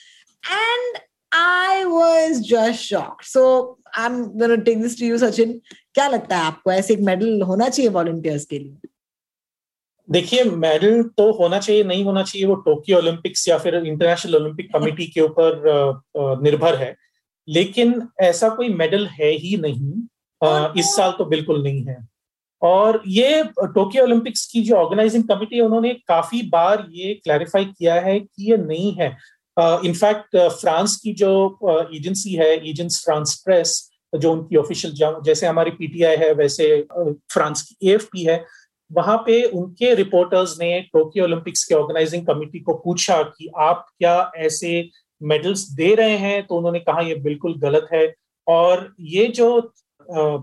and 0.43 0.99
I 1.33 1.85
was 1.85 2.43
shocked. 2.75 3.25
So 3.25 3.79
I'm 3.95 4.37
going 4.39 4.51
to 4.51 4.65
take 4.65 4.81
this 4.81 4.97
to 4.97 5.07
you, 5.07 5.15
Sachin. 5.15 5.61
क्या 5.95 6.09
लगता 6.09 6.37
है 6.37 6.45
आपको? 6.45 6.73
ऐसे 6.73 6.95
एक 6.95 7.01
मेडल 7.03 7.43
होना 7.43 7.69
चाहिए 7.69 7.91
वॉलंटियर्स 7.91 8.45
के 8.45 8.59
लिए? 8.59 8.77
देखिए 10.09 10.45
मेडल 10.45 11.03
तो 11.19 11.31
होना 11.33 11.59
चाहिए 11.59 11.85
नहीं 11.85 12.05
होना 12.05 12.23
चाहिए 12.23 12.47
वो 12.47 12.55
टोक्यो 12.63 12.99
ओलंपिक्स 12.99 13.49
या 13.49 13.59
फिर 13.59 13.75
इंटरनेशनल 13.77 14.37
ओलंपिक 14.37 14.73
कमेटी 14.73 15.07
के 15.07 15.21
ऊपर 15.21 16.03
निर्भर 16.43 16.75
है। 16.77 16.95
लेकिन 17.49 18.09
ऐसा 18.23 18.49
कोई 18.49 18.69
मेडल 18.71 19.07
है 19.11 19.31
ही 19.33 19.57
नहीं 19.57 19.93
इस 20.81 20.95
साल 20.97 21.13
तो 21.19 21.25
बिल्कुल 21.25 21.63
नहीं 21.63 21.85
है। 21.85 21.97
और 22.63 23.03
ये 23.07 23.43
टोक्यो 23.59 24.03
ओलंपिक्स 24.03 24.45
की 24.47 24.63
जो 24.63 24.75
ऑर्गेनाइजिंग 24.77 25.25
कमेटी 25.29 25.57
है 25.57 25.63
उन्होंने 25.63 25.93
काफ़ी 26.09 26.43
बार 26.49 26.87
ये 26.93 27.15
क्लैरिफाई 27.15 27.65
किया 27.65 27.95
है 28.01 28.19
कि 28.21 28.51
ये 28.51 28.57
नहीं 28.57 28.93
है। 28.95 29.09
इनफैक्ट 29.57 30.37
फ्रांस 30.61 30.97
की 30.97 31.13
जो 31.15 31.33
एजेंसी 31.97 32.35
है 32.35 32.55
एजेंस 32.71 33.03
फ्रांस 33.05 33.35
प्रेस 33.45 33.77
जो 34.15 34.33
उनकी 34.33 34.57
ऑफिशियल 34.57 35.23
जैसे 35.25 35.47
हमारी 35.47 35.71
पीटीआई 35.71 36.17
है, 36.17 36.33
वैसे 36.35 36.67
फ्रांस 37.33 37.63
की 37.63 37.91
एएफपी 37.91 38.25
है, 38.25 38.45
वहाँ 38.91 39.17
पे 39.27 39.43
उनके 39.45 39.95
रिपोर्टर्स 39.95 40.57
ने 40.61 40.81
टोक्यो 40.93 41.25
ओलंपिक्स 41.25 41.65
के 41.65 41.75
ऑर्गेनाइजिंग 41.75 42.27
कमेटी 42.27 42.61
को 42.61 42.75
पूछा 42.75 43.23
कि 43.23 43.49
आप 43.59 43.87
क्या 43.99 44.31
ऐसे 44.37 44.89
मेडल्स 45.21 45.69
दे 45.73 45.95
रहे 45.95 46.17
हैं? 46.19 46.47
तो 46.47 46.57
उन्होंने 46.57 46.81
कहा, 46.81 47.01
ये 47.01 47.15
बिल्कुल 47.15 47.55
गलत 47.61 47.89
है। 47.93 48.13
और 48.47 48.93
ये 49.01 49.27
जो 49.29 49.49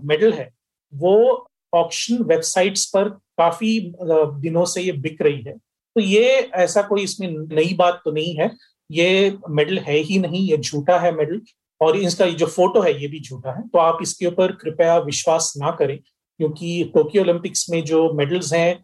मेडल 0.04 0.32
है, 0.32 0.50
वो 0.92 1.48
ऑक्शन 1.72 2.22
वेबसाइट्स 2.24 2.84
पर 2.86 3.08
काफ़ी 3.38 3.78
दिनों 4.02 4.64
से 4.64 4.82
ये 4.82 4.92
बिक 4.92 5.22
रही 5.22 5.42
है। 5.42 5.52
तो 5.52 6.00
ये 6.00 6.28
ऐसा 6.54 6.82
कोई 6.82 7.02
इसमें 7.02 7.28
नई 7.28 7.74
बात 7.74 8.00
तो 8.04 8.10
नहीं 8.10 8.34
है। 8.34 8.50
ये 8.90 9.36
मेडल 9.50 9.78
है 9.78 9.96
ही 9.98 10.18
नहीं, 10.18 10.46
ये 10.50 10.56
झूठा 10.56 10.98
है 10.98 11.12
मेडल 11.16 11.40
और 11.82 11.96
इसका 11.96 12.26
जो 12.26 12.46
फ़ोटो 12.46 12.80
है 12.80 13.00
ये 13.00 13.08
भी 13.08 13.20
झूठा 13.20 13.52
है। 13.52 13.62
तो 13.68 13.78
आप 13.78 13.98
इसके 14.02 14.26
ऊपर 14.26 14.52
कृपया 14.52 14.96
विश्वास 15.00 15.52
ना 15.58 15.70
करें 15.70 15.98
क्योंकि 15.98 16.90
टोक्यो 16.94 17.22
ओलंपिक्स 17.22 17.68
में 17.70 17.82
जो 17.84 18.12
मेडल्स 18.14 18.52
हैं 18.54 18.74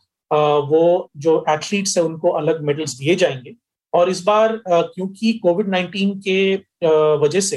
वो 0.69 1.11
जो 1.17 1.45
एथलीट्स 1.49 1.97
हैं 1.99 2.05
उनको 2.05 2.31
अलग 2.39 2.63
मेडल्स 2.65 2.95
दिए 2.95 3.15
जाएँगे। 3.15 3.55
और 3.93 4.11
इस 4.11 4.23
बार 4.25 4.61
क्योंकि 4.69 5.33
कोविड 5.43 5.69
नाइन्टीन 5.69 6.19
के 6.19 6.55
वजह 7.23 7.41
से 7.41 7.57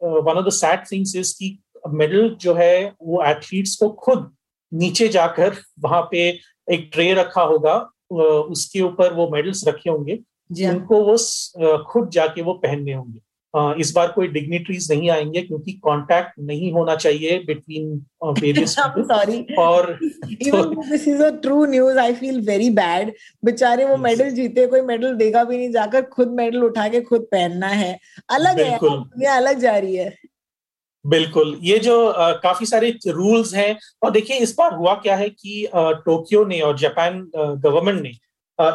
one 0.00 0.38
of 0.38 0.44
the 0.46 0.50
sad 0.52 0.84
things 0.92 1.16
is 1.16 1.32
की 1.34 1.58
मेडल 1.94 2.28
जो 2.40 2.54
है 2.54 2.92
वो 3.02 3.22
एथलीट्स 3.24 3.74
को 3.76 3.88
खुद 4.04 4.30
नीचे 4.72 5.08
जाकर 5.08 5.56
वहाँ 5.80 6.02
पे 6.10 6.28
एक 6.68 6.88
ट्रे 6.92 7.12
रखा 7.14 7.42
होगा 7.42 7.74
उसके 8.12 8.80
ऊपर 8.80 9.12
वो 9.12 9.28
मेडल्स 9.30 9.66
रखे 9.68 9.90
होंगे। 9.90 10.18
उनको 10.68 11.02
वो 11.04 11.16
खुद 11.90 12.08
जाके 12.10 12.42
वो 12.42 12.52
पहनने 12.54 12.92
होंगे। 12.92 13.20
इस 13.56 13.92
बार 13.96 14.08
कोई 14.08 14.28
डिग्निटरीज 14.28 14.92
नहीं 14.92 15.10
आएँगे 15.10 15.40
क्योंकि 15.40 15.72
कांटेक्ट 15.72 16.32
नहीं 16.40 16.72
होना 16.72 16.94
चाहिए 16.96 17.38
बिटवीन 17.38 18.06
वेरियस 18.24 18.74
सॉरी 18.78 19.54
और 19.58 19.98
this 20.02 21.08
is 21.08 21.22
a 21.22 21.30
true 21.42 21.64
news 21.64 21.98
I 21.98 22.14
feel 22.14 22.40
very 22.40 22.70
bad 22.70 23.12
बेचारे 23.44 23.84
वो 23.84 23.96
मेडल 23.96 24.30
जीते 24.30 24.66
कोई 24.66 24.80
मेडल 24.80 25.14
देगा 25.14 25.44
भी 25.44 25.56
नहीं 25.56 25.70
जाकर 25.72 26.02
खुद 26.02 26.28
मेडल 26.28 26.62
उठा 26.62 26.88
के 26.88 27.00
खुद 27.00 27.26
पहनना 27.32 27.66
है। 27.66 27.98
अलग 28.30 28.60
है 28.60 28.78
ये 29.20 29.26
अलग 29.26 29.58
जा 29.58 29.76
रही 29.76 29.96
है। 29.96 30.14
बिल्कुल। 31.04 31.58
ये 31.62 31.78
जो 31.78 32.06
आ, 32.08 32.32
काफ़ी 32.32 32.66
सारे 32.66 32.90
रूल्स 33.06 33.54
हैं 33.54 33.78
और 34.02 34.10
देखिए 34.10 34.36
इस 34.36 34.54
बार 34.58 34.74
हुआ 34.74 34.94
क्या 34.94 35.16
है 35.16 35.28
कि 35.28 35.68
टोक्यो 35.74 36.44
ने 36.44 36.60
और 36.60 36.78
जापान 36.78 37.30
गवर्नमेंट 37.36 38.02
ने 38.02 38.12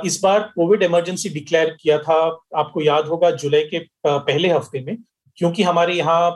इस 0.05 0.19
बार 0.23 0.39
कोविड 0.55 0.83
इमरजेंसी 0.83 1.29
डिक्लेयर 1.29 1.75
किया 1.81 1.97
था, 1.99 2.15
आपको 2.55 2.81
याद 2.81 3.05
होगा 3.07 3.31
जुलाई 3.33 3.63
के 3.65 3.79
पहले 4.05 4.49
हफ़्ते 4.49 4.79
में, 4.81 4.97
क्योंकि 5.37 5.63
हमारे 5.63 5.93
यहाँ 5.93 6.29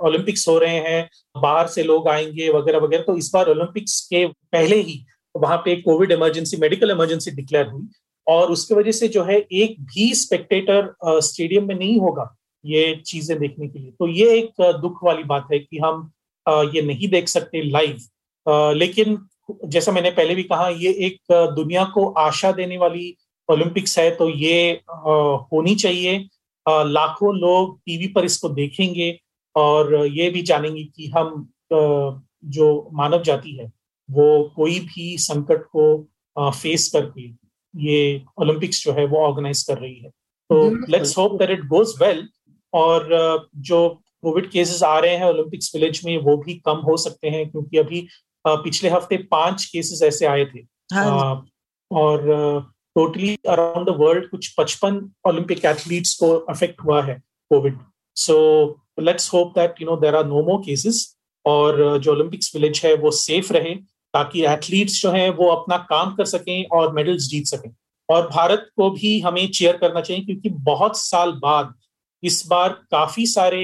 ओलंपिक्स 0.00 0.48
हो 0.48 0.58
रहे 0.58 0.78
हैं, 0.80 1.08
बाहर 1.36 1.66
से 1.68 1.82
लोग 1.82 2.08
आएँगे 2.08 2.48
वगैरह 2.50 2.78
वगैरह 2.78 3.02
तो 3.02 3.16
इस 3.16 3.30
बार 3.34 3.48
ओलंपिक्स 3.50 4.00
के 4.10 4.26
पहले 4.26 4.76
ही 4.76 5.04
वहाँ 5.34 5.56
पे 5.64 5.76
Covid 5.76 6.12
emergency, 6.12 6.56
medical 6.56 6.90
emergency 6.90 7.30
declare 7.32 7.66
हुई। 7.66 7.88
और 8.26 8.50
उसके 8.52 8.74
वजह 8.74 8.92
से 8.92 9.08
जो 9.08 9.22
है, 9.24 9.38
एक 9.42 9.80
भी 9.84 10.12
स्पेक्टेटर 10.14 10.94
स्टेडियम 11.22 11.68
में 11.68 11.74
नहीं 11.74 11.98
होगा 12.00 12.34
ये 12.64 12.94
चीज़ें 13.06 13.38
देखने 13.38 13.68
के 13.68 13.78
लिए। 13.78 13.90
तो 13.90 14.08
ये 14.08 14.38
एक 14.38 14.62
दुख 14.80 15.04
वाली 15.04 15.24
बात 15.24 15.46
है 15.52 15.58
कि 15.58 15.78
हम 15.78 16.10
ये 16.46 16.82
नहीं 16.82 17.08
देख 17.08 17.28
सकते 17.28 17.62
लाइव। 17.62 18.74
लेकिन 18.76 19.18
जैसा 19.48 19.92
मैंने 19.92 20.10
पहले 20.10 20.34
भी 20.34 20.42
कहा 20.42 20.68
ये 20.68 20.90
एक 21.06 21.32
दुनिया 21.56 21.84
को 21.84 22.08
आशा 22.18 22.52
देने 22.52 22.78
वाली 22.78 23.14
ओलंपिक्स 23.48 23.98
है 23.98 24.10
तो 24.16 24.28
ये 24.28 24.70
होनी 24.90 25.74
चाहिए। 25.74 26.18
लाखों 26.66 27.34
लोग 27.36 27.78
टीवी 27.80 28.06
पर 28.06 28.24
इसको 28.24 28.48
देखेंगे 28.48 29.18
और 29.56 29.94
ये 30.06 30.30
भी 30.30 30.42
जानेंगे 30.42 30.84
कि 30.84 31.06
हम 31.08 31.48
जो 31.72 32.90
मानव 32.92 33.22
जाति 33.22 33.52
है 33.52 33.70
वो 34.08 34.28
कोई 34.56 34.78
भी 34.80 35.16
संकट 35.18 35.64
को 35.76 36.50
फेस 36.52 36.90
करके 36.92 37.28
ये 37.74 38.22
ओलंपिक्स 38.40 38.84
जो 38.84 38.92
है 38.92 39.06
वो 39.06 39.18
ऑर्गेनाइज 39.18 39.62
कर 39.62 39.78
रही 39.78 39.98
है। 39.98 40.10
तो 40.10 40.86
let's 40.92 41.16
hope 41.18 41.38
that 41.38 41.50
it 41.50 41.64
goes 41.68 41.94
well 42.02 42.28
और 42.72 43.08
जो 43.56 43.88
कोविड 44.22 44.50
केसेस 44.50 44.82
आ 44.82 44.98
रहे 44.98 45.16
हैं 45.16 45.24
ओलंपिक्स 45.24 45.74
विलेज 45.74 46.00
में 46.04 46.16
वो 46.18 46.36
भी 46.36 46.54
कम 46.66 46.76
हो 46.86 46.96
सकते 46.96 47.28
हैं 47.28 47.50
क्योंकि 47.50 47.78
अभी 47.78 48.06
पिछले 48.44 48.90
हफ़्ते 48.90 49.16
पाँच 49.30 49.64
केसेस 49.64 50.02
ऐसे 50.02 50.26
आए 50.26 50.44
थे। 50.44 50.60
हाँ 50.94 51.44
और 51.90 52.26
टोटली 52.96 53.36
अराउंड 53.48 53.86
द 53.86 53.94
वर्ल्ड 53.98 54.28
कुछ 54.30 54.54
पचपन 54.58 55.00
ओलंपिक 55.28 55.64
एथलीट्स 55.64 56.14
को 56.14 56.32
अफेक्ट 56.50 56.80
हुआ 56.84 57.02
है 57.02 57.14
Covid 57.50 57.78
so 58.16 58.36
let's 59.00 59.32
hope 59.32 59.52
that 59.54 59.80
you 59.82 59.88
know 59.88 59.96
there 59.96 60.16
are 60.16 60.26
no 60.26 60.42
more 60.42 60.60
cases 60.60 61.02
और 61.44 61.98
जो 61.98 62.12
ओलंपिक्स 62.12 62.54
विलेज 62.54 62.80
है 62.84 62.94
वो 62.94 63.10
सेफ़ 63.10 63.52
रहे 63.52 63.74
ताकि 64.14 64.44
एथलीट्स 64.46 65.00
जो 65.02 65.10
है 65.10 65.28
वो 65.30 65.48
अपना 65.48 65.76
काम 65.90 66.14
कर 66.14 66.24
सकें 66.24 66.64
और 66.72 66.92
मेडल्स 66.92 67.28
जीत 67.28 67.46
सकें। 67.46 67.70
और 68.08 68.26
भारत 68.28 68.68
को 68.76 68.90
भी 68.90 69.18
हमें 69.20 69.46
चेयर 69.50 69.76
करना 69.76 70.00
चाहिए 70.00 70.24
क्योंकि 70.24 70.48
बहुत 70.64 70.98
साल 70.98 71.32
बाद 71.32 71.74
इस 72.22 72.42
बार 72.46 72.68
काफ़ी 72.90 73.26
सारे 73.26 73.60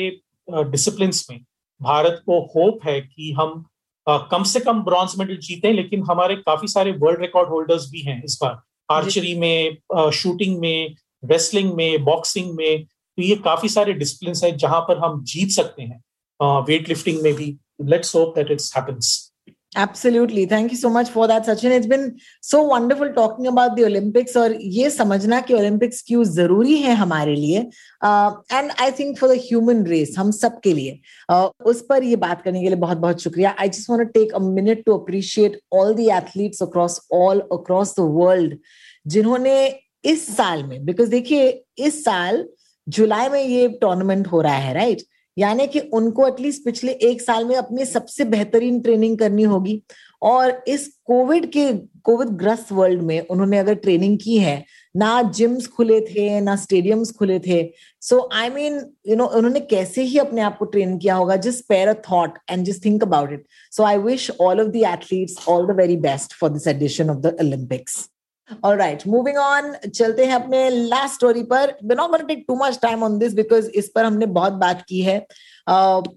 डिसिप्लिन 0.48 1.10
में 1.30 1.38
भारत 1.80 2.22
को 2.26 2.40
होप 2.46 2.84
है 2.84 3.00
कि 3.00 3.32
हम 3.32 3.64
कम 4.06 4.42
से 4.42 4.60
कम 4.60 4.82
ब्रॉन्ज 4.84 5.14
मेडल 5.18 5.36
जीते 5.36 5.68
हैं 5.68 5.74
लेकिन 5.74 6.02
हमारे 6.08 6.36
काफ़ी 6.36 6.68
सारे 6.68 6.92
वर्ल्ड 6.92 7.20
रिकॉर्ड 7.20 7.48
होल्डर्स 7.48 7.88
भी 7.90 8.00
हैं 8.00 8.22
इस 8.24 8.38
बार। 8.42 8.60
आर्चरी 8.88 9.34
में 9.34 10.10
शूटिंग 10.12 10.58
में 10.60 10.94
रेसलिंग 11.22 11.72
में 11.74 12.04
बॉक्सिंग 12.04 12.54
में 12.56 12.84
तो 12.84 13.22
ये 13.22 13.36
काफ़ी 13.44 13.68
सारे 13.68 13.92
डिसिप्लिन 13.92 14.34
है 14.44 14.56
जहाँ 14.58 14.80
पर 14.80 14.98
हम 14.98 15.22
जीत 15.24 15.50
सकते 15.50 15.82
हैं 15.82 16.00
वेट 16.66 16.88
लिफ्टिंग 16.88 17.22
में 17.22 17.32
भी। 17.34 17.56
Let's 17.82 18.14
hope 18.16 18.34
that 18.36 18.50
it's 18.50 18.76
happens 18.76 19.33
Absolutely. 19.74 20.46
Thank 20.46 20.70
you 20.70 20.76
so 20.76 20.88
much 20.88 21.08
for 21.10 21.26
that, 21.26 21.46
Sachin. 21.46 21.72
It's 21.72 21.86
been 21.86 22.20
so 22.40 22.62
wonderful 22.62 23.12
talking 23.12 23.48
about 23.48 23.74
the 23.74 23.84
Olympics 23.84 24.36
और 24.36 24.52
ये 24.62 24.90
समझना 24.90 25.40
कि 25.40 25.54
Olympics 25.54 26.00
क्यों 26.06 26.24
ज़रूरी 26.24 26.76
है 26.82 26.94
हमारे 26.96 27.34
लिए 27.34 27.58
and 27.58 28.70
I 28.80 28.90
think 28.98 29.18
for 29.18 29.30
the 29.30 29.38
human 29.44 29.84
race 29.86 30.14
हम 30.18 30.30
सब 30.30 30.60
के 30.64 30.72
लिए 30.72 31.00
uh, 31.30 31.50
उस 31.64 31.80
पर 31.88 32.02
ये 32.02 32.16
बात 32.16 32.42
करने 32.42 32.62
के 32.62 32.68
लिए 32.68 32.76
बहुत 32.76 32.98
बहुत 32.98 33.22
शुक्रिया 33.22 33.54
I 33.60 33.68
just 33.68 33.90
want 33.90 34.02
to 34.02 34.20
take 34.20 34.34
a 34.34 34.38
minute 34.40 34.84
to 34.86 34.96
appreciate 34.98 35.60
all 35.72 35.94
the 35.94 36.08
athletes 36.12 36.62
across 36.62 37.00
all 37.12 37.40
across 37.52 37.94
the 37.98 38.08
world 38.20 38.56
जिन्होंने 39.06 39.56
इस 40.04 40.26
साल 40.36 40.62
में 40.64 40.84
बिकॉज़ 40.84 41.10
देखिए 41.10 41.48
इस 41.86 42.02
साल 42.04 42.46
जुलाई 42.86 43.28
में 43.28 43.42
ये 43.42 43.68
टूर्नामेंट 43.80 44.26
हो 44.26 44.40
रहा 44.40 44.54
है 44.54 44.74
राइट 44.74 44.96
right? 44.96 45.13
यानी 45.38 45.66
कि 45.66 45.80
उनको 45.94 46.26
एटलीस्ट 46.28 46.64
पिछले 46.64 46.92
एक 47.02 47.22
साल 47.22 47.44
में 47.44 47.56
अपनी 47.56 47.84
सबसे 47.84 48.24
बेहतरीन 48.24 48.80
ट्रेनिंग 48.80 49.18
करनी 49.18 49.42
होगी। 49.42 49.82
और 50.22 50.62
इस 50.68 50.86
कोविड 51.06 51.46
के 51.52 51.72
कोविड 52.04 52.28
ग्रस्त 52.38 52.70
वर्ल्ड 52.72 53.02
में 53.02 53.20
उन्होंने 53.20 53.58
अगर 53.58 53.74
ट्रेनिंग 53.74 54.18
की 54.18 54.36
है, 54.38 54.64
ना 54.96 55.22
जिम्स 55.30 55.66
खुले 55.66 56.00
थे, 56.00 56.40
ना 56.40 56.56
स्टेडियम्स 56.56 57.10
खुले 57.12 57.38
थे 57.38 57.62
so 58.00 58.28
I 58.34 58.50
mean 58.50 58.80
you 59.08 59.16
know 59.16 59.26
उन्होंने 59.26 59.60
कैसे 59.60 60.02
ही 60.02 60.18
अपने 60.18 60.40
आप 60.40 60.56
को 60.58 60.64
ट्रेन 60.64 60.96
किया 60.98 61.14
होगा 61.14 61.36
just 61.36 61.64
spare 61.68 61.88
a 61.88 61.94
thought 62.10 62.38
and 62.50 62.64
just 62.66 62.84
think 62.84 63.02
about 63.02 63.32
it 63.32 63.44
so 63.72 63.84
I 63.84 63.98
wish 63.98 64.30
all 64.40 64.60
of 64.60 64.68
the 64.68 64.76
athletes 64.86 65.36
all 65.48 65.66
the 65.66 65.76
very 65.76 65.96
best 66.08 66.34
for 66.40 66.50
this 66.50 66.66
edition 66.68 67.10
of 67.10 67.18
the 67.18 67.36
Olympics 67.40 68.08
All 68.48 68.76
right, 68.76 69.02
moving 69.06 69.38
on. 69.38 69.74
चलते 69.88 70.24
हैं 70.24 70.34
अपने 70.34 70.68
last 70.70 71.14
story 71.14 71.42
पर। 71.52 71.70
Take 72.28 72.42
too 72.46 72.56
much 72.56 72.78
time 72.78 73.02
on 73.02 73.18
this 73.18 73.34
because 73.34 73.68
इस 73.74 73.88
पर 73.94 74.04
हमने 74.04 74.26
बहुत 74.26 74.52
बात 74.52 74.84
की 74.88 75.00
है। 75.02 75.16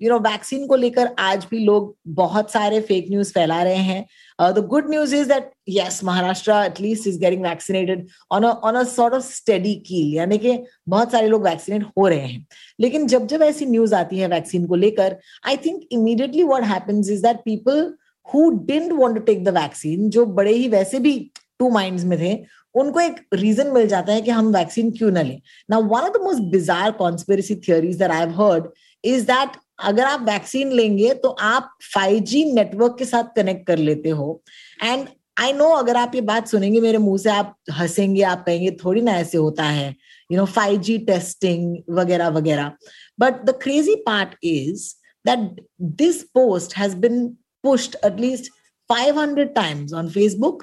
यू 0.02 0.10
नो 0.10 0.18
वैक्सीन 0.20 0.66
को 0.68 0.76
लेकर 0.76 1.10
आज 1.20 1.46
भी 1.52 1.60
लोग 1.60 1.96
बहुत 2.08 2.52
सारे 2.52 2.82
फेक 2.82 3.06
न्यूज़ 3.10 3.32
फैला 3.34 3.62
रहे 3.64 3.76
हैं। 3.76 4.54
The 4.54 4.66
good 4.70 4.90
news 4.90 5.16
is 5.16 5.28
that 5.28 5.50
yes 5.70 6.04
Maharashtra 6.04 6.52
at least 6.66 7.08
is 7.08 7.20
getting 7.20 7.44
vaccinated 7.44 8.06
on 8.32 8.46
on 8.46 8.76
a 8.76 8.84
sort 8.84 9.14
of 9.14 9.24
steady 9.26 9.74
keel 9.88 10.14
यानी 10.16 10.38
कि 10.38 10.58
बहुत 10.90 11.12
सारे 11.12 11.28
लोग 11.28 11.44
वैक्सीनेट 11.44 11.86
हो 11.98 12.08
रहे 12.08 12.20
हैं। 12.20 12.46
लेकिन 12.80 13.08
जब 13.08 13.28
जब 13.28 13.44
ऐसी 13.44 13.66
न्यूज़ 13.66 13.96
आती 13.96 14.20
है 14.20 14.28
वैक्सीन 14.28 14.66
को 14.68 14.76
लेकर 14.76 15.18
I 15.48 15.58
think 15.66 15.82
immediately 15.92 16.44
what 16.44 16.64
happens 16.74 17.10
is 17.10 17.24
that 17.24 17.42
people 17.46 17.94
who 18.34 18.50
didn't 18.52 18.92
want 19.00 19.16
to 19.16 19.24
take 19.24 19.44
the 19.44 19.58
vaccine 19.58 20.10
जो 20.10 20.26
बड़े 20.26 20.54
ही 20.54 20.68
वैसे 20.70 21.00
भी 21.00 21.20
टू 21.60 21.70
माइंड्स 21.70 22.04
में 22.04 22.18
थे, 22.20 22.34
उनको 22.76 23.00
एक 23.00 23.16
रीजन 23.34 23.68
मिल 23.74 23.88
जाता 23.88 24.14
है 24.14 24.22
कि 24.22 24.32
हम 24.32 24.52
वैक्सीन 24.54 24.92
क्यों 24.98 25.12
ना 25.12 25.22
लें। 25.22 25.40
ना 25.70 25.78
one 25.78 26.02
of 26.02 26.18
the 26.18 26.22
most 26.24 26.42
bizarre 26.52 26.92
conspiracy 27.00 27.56
theories 27.68 27.98
that 27.98 28.12
I 28.12 28.20
have 28.20 28.42
heard 28.42 28.68
is 29.04 29.26
that 29.26 29.58
अगर 29.80 30.04
आप 30.04 30.22
वैक्सीन 30.30 30.72
लेंगे 30.72 31.14
तो 31.14 31.30
आप 31.30 31.70
5G 31.96 32.44
नेटवर्क 32.54 32.96
के 33.00 33.06
साथ 33.06 33.24
कनेक्ट 33.36 33.66
कर 33.68 33.78
लेते 33.78 34.10
हो। 34.10 34.42
एंड 34.84 35.08
आई 35.40 35.54
नो 35.54 35.70
अगर 35.72 35.98
आप 35.98 36.16
ये 36.16 36.22
बात 36.22 36.48
सुनेंगे, 36.48 36.80
मेरे 36.82 36.98
मुँह 36.98 37.18
से 37.18 37.30
आप 37.30 37.56
हंसेंगे, 37.72 38.22
आप 38.22 38.44
कहेंगे, 38.46 38.72
थोड़ी 38.84 39.02
ना 39.02 39.12
ऐसे 39.12 39.38
होता 39.38 39.64
है 39.64 39.96
यू 40.32 40.38
नो 40.38 40.46
5G 40.48 40.98
टेस्टिंग 41.08 41.78
वगैरह 41.98 42.28
वगैरह। 42.30 42.72
But 43.20 43.44
the 43.46 43.58
crazy 43.62 43.96
part 44.06 44.36
is 44.44 44.88
that 45.26 45.66
this 45.82 46.22
post 46.34 46.78
has 46.78 46.96
been 46.96 47.28
pushed 47.64 47.96
at least 48.06 48.52
500 48.90 49.46
times 49.56 49.94
on 50.00 50.10
Facebook 50.10 50.62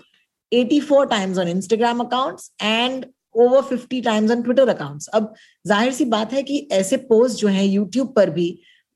84 0.54 1.04
times 1.10 1.38
on 1.38 1.48
Instagram 1.48 2.00
accounts 2.00 2.50
and 2.62 3.06
over 3.34 3.62
50 3.68 4.04
times 4.04 4.30
on 4.30 4.42
Twitter 4.42 4.68
accounts 4.68 5.08
अब 5.14 5.32
ज़ाहिर 5.66 5.92
सी 5.92 6.04
बात 6.04 6.32
है 6.32 6.42
कि 6.42 6.66
ऐसे 6.72 6.96
पोस्ट 7.06 7.38
जो 7.38 7.48
हैं 7.48 7.64
यूट्यूब 7.64 8.12
पर 8.16 8.30
भी 8.30 8.48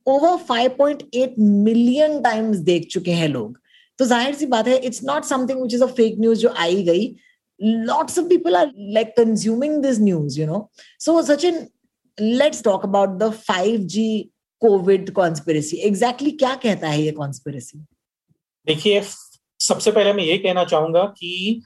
ओवर 0.06 0.36
5.8 0.50 1.38
मिलियन 1.38 2.20
टाइम्स 2.22 2.58
देख 2.66 2.86
चुके 2.90 3.12
हैं 3.12 3.28
लोग। 3.28 3.58
तो 3.98 4.04
ज़ाहिर 4.04 4.34
सी 4.34 4.46
बात 4.46 4.68
है 4.68 4.76
it's 4.78 5.02
not 5.04 5.24
something 5.24 5.62
which 5.62 5.74
is 5.74 5.82
a 5.82 5.86
fake 5.96 6.18
news 6.20 6.38
जो 6.40 6.54
आई 6.56 6.82
गई। 6.82 7.06
Lots 7.60 8.18
of 8.18 8.26
people 8.28 8.56
are 8.56 8.72
like 8.94 9.14
consuming 9.16 9.82
this 9.82 10.00
news 10.00 10.40
you 10.40 10.46
know 10.46 10.68
so 11.00 11.22
Sachin 11.22 11.66
let's 12.18 12.62
talk 12.62 12.84
about 12.84 13.18
the 13.18 13.32
5G 13.50 14.04
Covid 14.62 15.10
conspiracy 15.10 15.76
exactly 15.86 16.30
क्या 16.30 16.54
कहता 16.62 16.88
है 16.88 17.02
ये 17.02 17.10
कॉन्स्पिरसी 17.12 17.78
देखिए 18.66 19.00
सबसे 19.68 19.92
पहले 19.92 20.12
मैं 20.12 20.24
ये 20.24 20.38
कहना 20.38 20.64
चाहूँगा 20.64 21.04
कि 21.04 21.62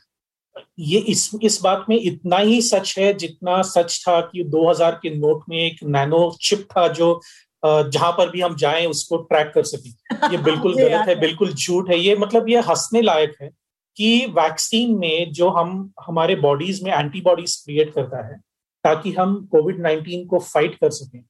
ये 0.78 0.98
इस 0.98 1.30
इस 1.42 1.60
बात 1.62 1.86
में 1.88 2.00
इतना 2.00 2.38
ही 2.38 2.60
सच 2.62 2.94
है 2.98 3.12
जितना 3.14 3.62
सच 3.62 4.04
था 4.08 4.20
कि 4.20 4.44
2000 4.44 4.94
के 5.02 5.10
नोट 5.10 5.44
में 5.48 5.56
एक 5.58 5.76
नैनो 5.84 6.36
चिप 6.40 6.66
था 6.70 6.88
जो 6.88 7.20
जहाँ 7.64 8.12
पर 8.12 8.30
भी 8.30 8.40
हम 8.40 8.56
जाएँ 8.56 8.86
उसको 8.86 9.16
ट्रैक 9.16 9.52
कर 9.54 9.62
सकें। 9.62 9.90
ये 10.32 10.38
बिल्कुल 10.38 10.74
गलत 10.78 11.08
है 11.08 11.20
बिल्कुल 11.20 11.52
झूठ 11.52 11.90
है। 11.90 11.98
ये 11.98 12.16
मतलब 12.16 12.48
ये 12.48 12.60
हंसने 12.60 13.02
लायक 13.02 13.34
है 13.42 13.50
कि 13.96 14.26
वैक्सीन 14.26 14.98
में 14.98 15.32
जो 15.32 15.50
हम 15.50 15.92
हमारे 16.06 16.36
बॉडीज 16.36 16.82
में 16.82 16.92
एंटीबॉडीज 16.92 17.56
क्रिएट 17.56 17.94
करता 17.94 18.26
है 18.26 18.38
ताकि 18.84 19.12
हम 19.12 19.48
कोविड 19.52 19.80
नाइन्टीन 19.80 20.26
को 20.26 20.38
फाइट 20.38 20.74
कर 20.74 20.90
सकें 20.90 21.22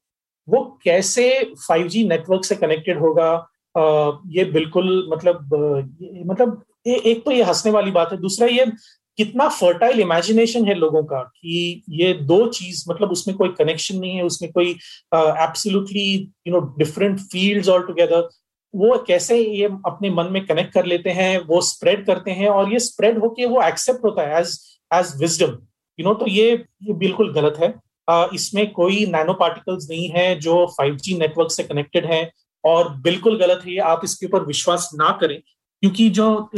वो 0.48 0.78
कैसे 0.84 1.52
5G 1.70 2.08
नेटवर्क 2.08 2.44
से 2.44 2.54
कनेक्टेड 2.54 2.98
होगा 2.98 3.46
ये 3.76 4.44
बिल्कुल 4.52 5.08
मतलब 5.12 5.54
मतलब 6.30 6.62
ये, 6.86 6.94
एक 6.94 7.24
तो 7.24 7.30
ये 7.30 7.42
हंसने 7.42 7.70
वाली 7.72 7.90
बात 7.90 8.12
है। 8.12 8.18
दूसरा 8.20 8.46
ये 8.48 8.66
कितना 9.18 9.48
फर्टाइल 9.48 10.00
इमेजिनेशन 10.00 10.66
है 10.66 10.74
लोगों 10.74 11.02
का 11.04 11.20
कि 11.22 11.82
ये 11.90 12.12
दो 12.24 12.46
चीज़ 12.48 12.84
मतलब 12.90 13.10
उसमें 13.12 13.36
कोई 13.36 13.48
कनेक्शन 13.58 13.98
नहीं 13.98 14.14
है 14.16 14.24
उसमें 14.24 14.50
कोई 14.52 14.70
absolutely 15.14 16.04
you 16.46 16.52
know 16.52 16.60
different 16.78 17.18
fields 17.22 17.68
all 17.68 17.82
together 17.86 18.28
वो 18.74 18.96
कैसे 19.06 19.38
ये 19.38 19.66
अपने 19.86 20.10
मन 20.10 20.28
में 20.32 20.44
कनेक्ट 20.46 20.72
कर 20.74 20.86
लेते 20.86 21.10
हैं 21.10 21.38
वो 21.46 21.60
स्प्रेड 21.62 22.04
करते 22.06 22.30
हैं 22.32 22.48
और 22.48 22.72
ये 22.72 22.78
स्प्रेड 22.80 23.18
होके 23.22 23.46
वो 23.46 23.62
एक्सेप्ट 23.62 24.04
होता 24.04 24.22
है 24.22 24.40
as 24.40 24.58
as 24.90 25.12
wisdom 25.20 25.58
you 25.98 26.04
know 26.04 26.14
तो 26.14 26.26
ये 26.28 26.50
ये 26.82 26.92
बिल्कुल 26.92 27.32
गलत 27.32 27.58
है। 27.60 27.74
इसमें 28.34 28.70
कोई 28.72 29.04
नैनो 29.06 29.32
पार्टिकल्स 29.40 29.88
नहीं 29.90 30.08
है 30.10 30.34
जो 30.40 30.54
5G 30.80 31.18
नेटवर्क 31.18 31.50
से 31.50 31.62
कनेक्टेड 31.64 32.06
है। 32.06 32.22
और 32.64 32.88
बिल्कुल 33.02 33.38
गलत 33.38 33.62
है, 33.66 33.76
आप 33.78 34.00
इसके 34.04 34.26
ऊपर 34.26 34.44
विश्वास 34.46 34.90
ना 34.94 35.10
करें, 35.20 35.40
क्योंकि 35.82 36.08
जो 36.10 36.50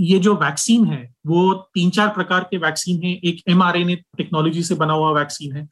ये 0.00 0.18
जो 0.20 0.34
वैक्सीन 0.36 0.84
है, 0.86 1.02
वो 1.26 1.52
तीन 1.74 1.90
चार 1.90 2.08
प्रकार 2.14 2.46
के 2.50 2.56
वैक्सीन 2.58 3.02
है, 3.04 3.12
एक 3.14 3.42
एम 3.48 3.94
टेक्नोलॉजी 4.16 4.62
से 4.62 4.74
बना 4.76 4.92
हुआ 4.94 5.12
वैक्सीन 5.12 5.56
है, 5.56 5.68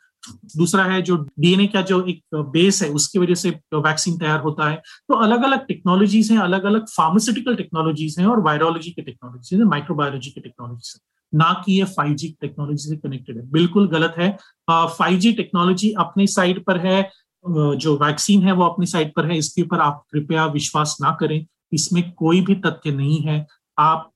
दूसरा 0.56 0.84
है 0.84 1.00
जो 1.02 1.16
डीएनए 1.16 1.66
का 1.66 1.80
जो 1.82 2.00
एक 2.04 2.22
बेस 2.52 2.82
है, 2.82 2.88
उसकी 2.90 3.18
वजह 3.18 3.34
से 3.34 3.50
वैक्सीन 3.74 4.16
तैयार 4.18 4.40
होता 4.40 4.70
है 4.70 4.76
तो 5.08 5.14
अलग 5.16 5.42
अलग 5.44 5.66
टेक्नोलॉजीज़ 5.66 6.32
हैं 6.32 6.38
अलग 6.40 6.64
अलग 6.66 6.86
फार्मास्यूटिकल 6.88 7.56
टेक्नोलॉजीज़ 7.56 8.20
हैं 8.20 8.26
और 8.28 8.40
वायरोलॉजी 8.42 8.90
के 8.90 9.02
टेक्नोलॉजीज़ 9.02 9.60
है 9.60 9.68
माइक्रोबायोलॉजी 9.68 10.30
की 10.30 10.40
टेक्नोलॉजी 10.40 10.92
है, 10.94 11.00
ना 11.32 11.52
कि 11.64 11.72
ये 11.72 11.84
5G 11.90 12.32
टेक्नोलॉजी 12.40 12.88
से 12.88 12.96
कनेक्टेड 12.98 13.36
है, 13.36 13.42
बिल्कुल 13.50 13.88
गलत 13.88 14.14
है 14.18 14.36
फाइव 14.70 15.32
टेक्नोलॉजी 15.36 15.92
अपने 15.98 16.26
साइड 16.28 16.64
पर 16.64 16.78
है 16.80 17.00
जो 17.46 17.96
वैक्सीन 17.96 18.42
है 18.42 18.52
वो 18.52 18.64
अपनी 18.64 18.86
साइड 18.86 19.12
पर 19.14 19.26
है, 19.26 19.38
इसके 19.38 19.62
ऊपर 19.62 19.80
आप 19.80 20.04
कृपया 20.12 20.46
विश्वास 20.46 20.96
ना 21.00 21.16
करें। 21.20 21.46
इसमें 21.72 22.12
कोई 22.12 22.40
भी 22.40 22.54
तथ्य 22.54 22.90
नहीं 22.90 23.20
है। 23.20 23.46
आप 23.78 24.10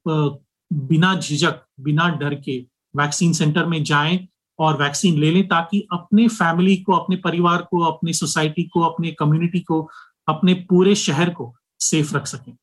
बिना 0.73 1.15
झिझक, 1.21 1.61
बिना 1.81 2.09
डर 2.09 2.35
के 2.35 2.59
वैक्सीन 2.97 3.33
सेंटर 3.33 3.67
में 3.67 3.83
जाएँ 3.85 4.29
और 4.59 4.83
वैक्सीन 4.83 5.19
ले 5.19 5.31
लें 5.31 5.49
ताकि 5.49 5.87
अपने 5.93 6.29
फैमिली 6.29 6.77
को, 6.77 6.93
अपने 6.93 7.17
परिवार 7.17 7.63
को, 7.63 7.81
अपने 7.81 8.13
सोसाइटी 8.13 8.63
को, 8.63 8.81
अपने 8.81 9.11
कम्युनिटी 9.11 9.61
को, 9.61 9.89
अपने 10.29 10.55
पूरे 10.55 10.95
शहर 10.95 11.31
को 11.31 11.55
सेफ़ 11.81 12.15
रख 12.17 12.27
सकें। 12.27 12.57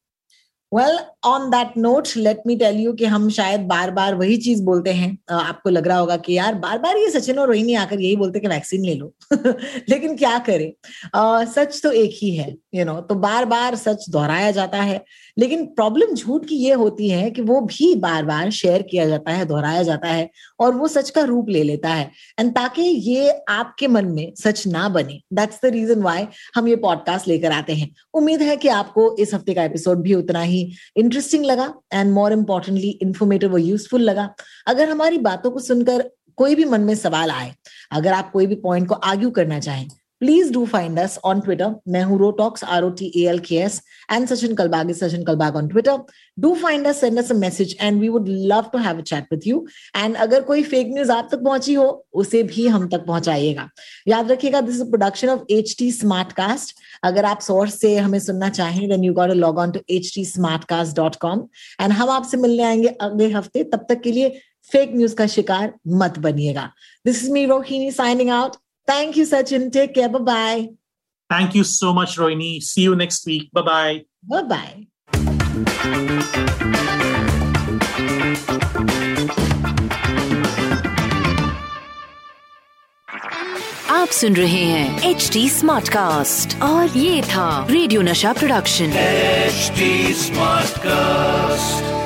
Well 0.76 1.00
on 1.24 1.50
that 1.50 1.68
note 1.78 2.08
let 2.18 2.42
me 2.48 2.56
tell 2.56 2.76
you 2.76 2.94
कि 2.94 3.06
हम 3.06 3.30
शायद 3.30 3.62
बार 3.62 3.92
बार 3.92 4.16
वही 4.16 4.38
चीज़ 4.38 4.64
बोलते 4.64 4.90
हैं। 4.90 5.18
आपको 5.32 5.70
लग 5.70 5.88
रहा 5.88 5.98
होगा 5.98 6.18
कि 6.18 6.34
यार 6.34 6.56
बार 6.56 6.80
बार 6.80 6.98
ये 6.98 7.10
सचिन 7.10 7.40
और 7.40 7.48
रोहिणी 7.48 7.74
आकर 7.74 8.00
यही 8.00 8.16
बोलते 8.16 8.40
कि 8.40 8.48
वैक्सीन 8.48 8.86
ले 8.86 8.94
लो। 8.94 9.14
लेकिन 9.90 10.16
क्या 10.16 10.40
करें? 10.40 10.72
uh, 11.16 11.50
सच 11.50 11.82
तो 11.84 11.92
एक 11.92 12.12
ही 12.14 12.36
है 12.36 12.50
यू 12.52 12.78
you 12.78 12.86
नो 12.86 12.94
know, 12.94 13.10
तो 13.10 13.16
बार 13.16 13.46
बार 13.46 13.76
सच 13.76 14.06
दोहराया 14.10 14.52
जाता 14.52 14.82
है। 14.82 15.06
लेकिन 15.38 15.66
प्रॉब्लम 15.66 16.16
झूठ 16.16 16.46
की 16.46 16.56
ये 16.56 16.74
होती 16.74 17.10
है 17.10 17.32
कि 17.32 17.42
वो 17.42 17.62
भी 17.62 17.96
बार 17.96 18.26
बार 18.26 18.52
शेयर 18.52 18.82
किया 18.82 19.08
जाता 19.08 19.32
है 19.32 19.46
दोहराया 19.46 19.84
जाता 19.84 20.08
है 20.08 20.30
और 20.60 20.76
वो 20.76 20.88
सच 20.88 21.10
का 21.10 21.22
रूप 21.22 21.50
ले 21.50 21.64
लेता 21.64 21.90
है। 21.90 22.12
एंड 22.40 22.52
ताकि 22.52 22.82
ये 22.82 23.32
आपके 23.50 23.88
मन 23.88 24.06
में 24.06 24.34
सच 24.36 24.68
ना 24.68 24.90
बने। 24.90 25.22
दैट्स 25.34 25.60
द 25.64 25.66
रीजन 25.66 26.02
वाई 26.02 26.28
हम 26.56 26.68
ये 26.68 26.76
पॉडकास्ट 26.76 27.28
लेकर 27.28 27.52
आते 27.52 27.74
हैं। 27.74 27.96
उम्मीद 28.14 28.42
है 28.42 28.58
कि 28.58 28.68
आपको 28.68 29.16
इस 29.20 29.34
हफ़्ते 29.34 29.54
का 29.54 29.64
एपिसोड 29.64 30.02
भी 30.02 30.14
उतना 30.14 30.42
ही 30.42 30.59
इंटरेस्टिंग 30.98 31.46
लगा 31.46 31.74
एंड 31.94 32.12
मोर 32.14 32.34
इम्पोर्टेंटली 32.34 32.90
इन्फॉर्मेटिव 33.02 33.54
और 33.54 33.60
यूजफुल 33.60 34.02
लगा 34.02 34.30
अगर 34.68 34.90
हमारी 34.90 35.18
बातों 35.18 35.52
को 35.52 35.60
सुनकर 35.60 36.10
कोई 36.38 36.56
भी 36.56 36.66
मन 36.66 36.82
में 36.82 36.94
सवाल 36.96 37.32
आए, 37.32 37.54
अगर 37.92 38.14
आप 38.14 38.32
कोई 38.32 38.46
भी 38.48 38.56
पॉइंट 38.56 38.88
को 38.88 38.96
आर्ग्यू 38.96 39.30
करना 39.32 39.60
चाहें 39.60 39.88
please 40.22 40.52
do 40.54 40.66
find 40.66 41.00
us 41.00 41.18
on 41.26 41.40
Twitter 41.42 41.76
मैं 41.88 42.02
हूँ 42.04 42.18
rotalks 42.20 42.64
R 42.64 42.84
O 42.84 42.90
T 43.00 43.12
L 43.26 43.40
K 43.40 43.56
S 43.58 43.82
and 44.12 44.28
Sachin 44.28 44.56
Kalbag 44.56 44.90
is 44.90 44.98
Sachin 44.98 45.24
Kalbag 45.26 45.56
on 45.56 45.68
Twitter 45.68 45.98
do 46.38 46.54
find 46.56 46.88
us 46.88 47.00
send 47.02 47.20
us 47.20 47.32
message 47.36 47.76
and 47.82 48.00
we 48.02 48.10
would 48.10 48.26
love 48.30 48.70
to 48.74 48.78
have 48.80 48.98
a 48.98 49.02
chat 49.02 49.26
with 49.34 49.48
you 49.48 49.66
and 49.96 50.16
अगर 50.18 50.42
कोई 50.44 50.64
fake 50.64 50.88
news 50.94 51.12
आप 51.12 51.30
तक 51.32 51.44
पहुँची 51.44 51.74
हो, 51.74 52.06
उसे 52.14 52.44
भी 52.44 52.68
हम 52.68 52.88
तक 52.90 53.06
पहुंचाइएगा। 53.06 53.70
याद 54.08 54.32
रखिएगा 54.32 54.62
this 54.62 54.76
is 54.76 54.84
production 54.90 55.30
of 55.30 55.54
H 55.54 55.76
T 55.80 55.92
smart 55.92 56.32
cast 56.34 56.76
अगर 57.04 57.26
आप 57.26 57.40
सोर्स 57.42 57.80
से 57.82 57.96
हमें 57.98 58.20
सुनना 58.20 58.50
चाहें 58.52 58.88
then 58.90 59.04
you 59.04 59.14
got 59.14 59.32
log 59.32 59.58
on 59.58 59.72
to 59.72 59.80
H 59.90 60.12
T 60.16 60.26
smart 60.26 60.64
cast 60.70 60.96
dot 60.96 61.16
com 61.22 61.48
and 61.82 61.92
हम 61.92 62.10
आपसे 62.10 62.38
मिलने 62.38 62.64
आएँगे 62.64 62.88
अगले 63.02 63.32
हफ़्ते. 63.32 63.64
तब 63.64 63.86
तक 63.90 64.02
के 64.02 64.12
लिए 64.12 64.40
फेक 64.72 64.96
न्यूज़ 64.96 65.16
का 65.16 65.28
शिकार 65.28 65.74
मत 65.88 66.20
बनिएगा। 66.20 66.72
This 67.06 67.24
is 67.24 67.32
me 67.32 67.46
Rohini 67.46 67.92
signing 67.92 68.30
out 68.32 68.56
Thank 68.89 69.17
you, 69.17 69.25
Sachin. 69.25 69.71
Take 69.73 69.95
care. 69.95 70.09
Bye 70.09 70.19
bye. 70.19 70.69
Thank 71.31 71.55
you 71.55 71.65
so 71.65 71.93
much, 71.93 72.17
Rohini. 72.17 72.63
See 72.63 72.83
you 72.83 72.95
next 72.95 73.27
week. 73.27 73.51
Bye 73.53 73.63
bye. 73.63 74.05
Bye 74.23 74.43
bye. 74.43 75.85
आप 83.91 84.09
सुन 84.13 84.37
रहे 84.37 84.63
हैं 84.65 85.11
एच 85.11 85.29
डी 85.33 85.49
स्मार्ट 85.51 85.89
कास्ट 85.89 86.61
और 86.63 86.97
ये 86.99 87.23
था 87.23 87.67
radio 87.71 88.03
नशा 88.03 88.33
production 88.33 88.93
H 88.97 89.73
smart 90.25 90.79
cast 90.87 91.98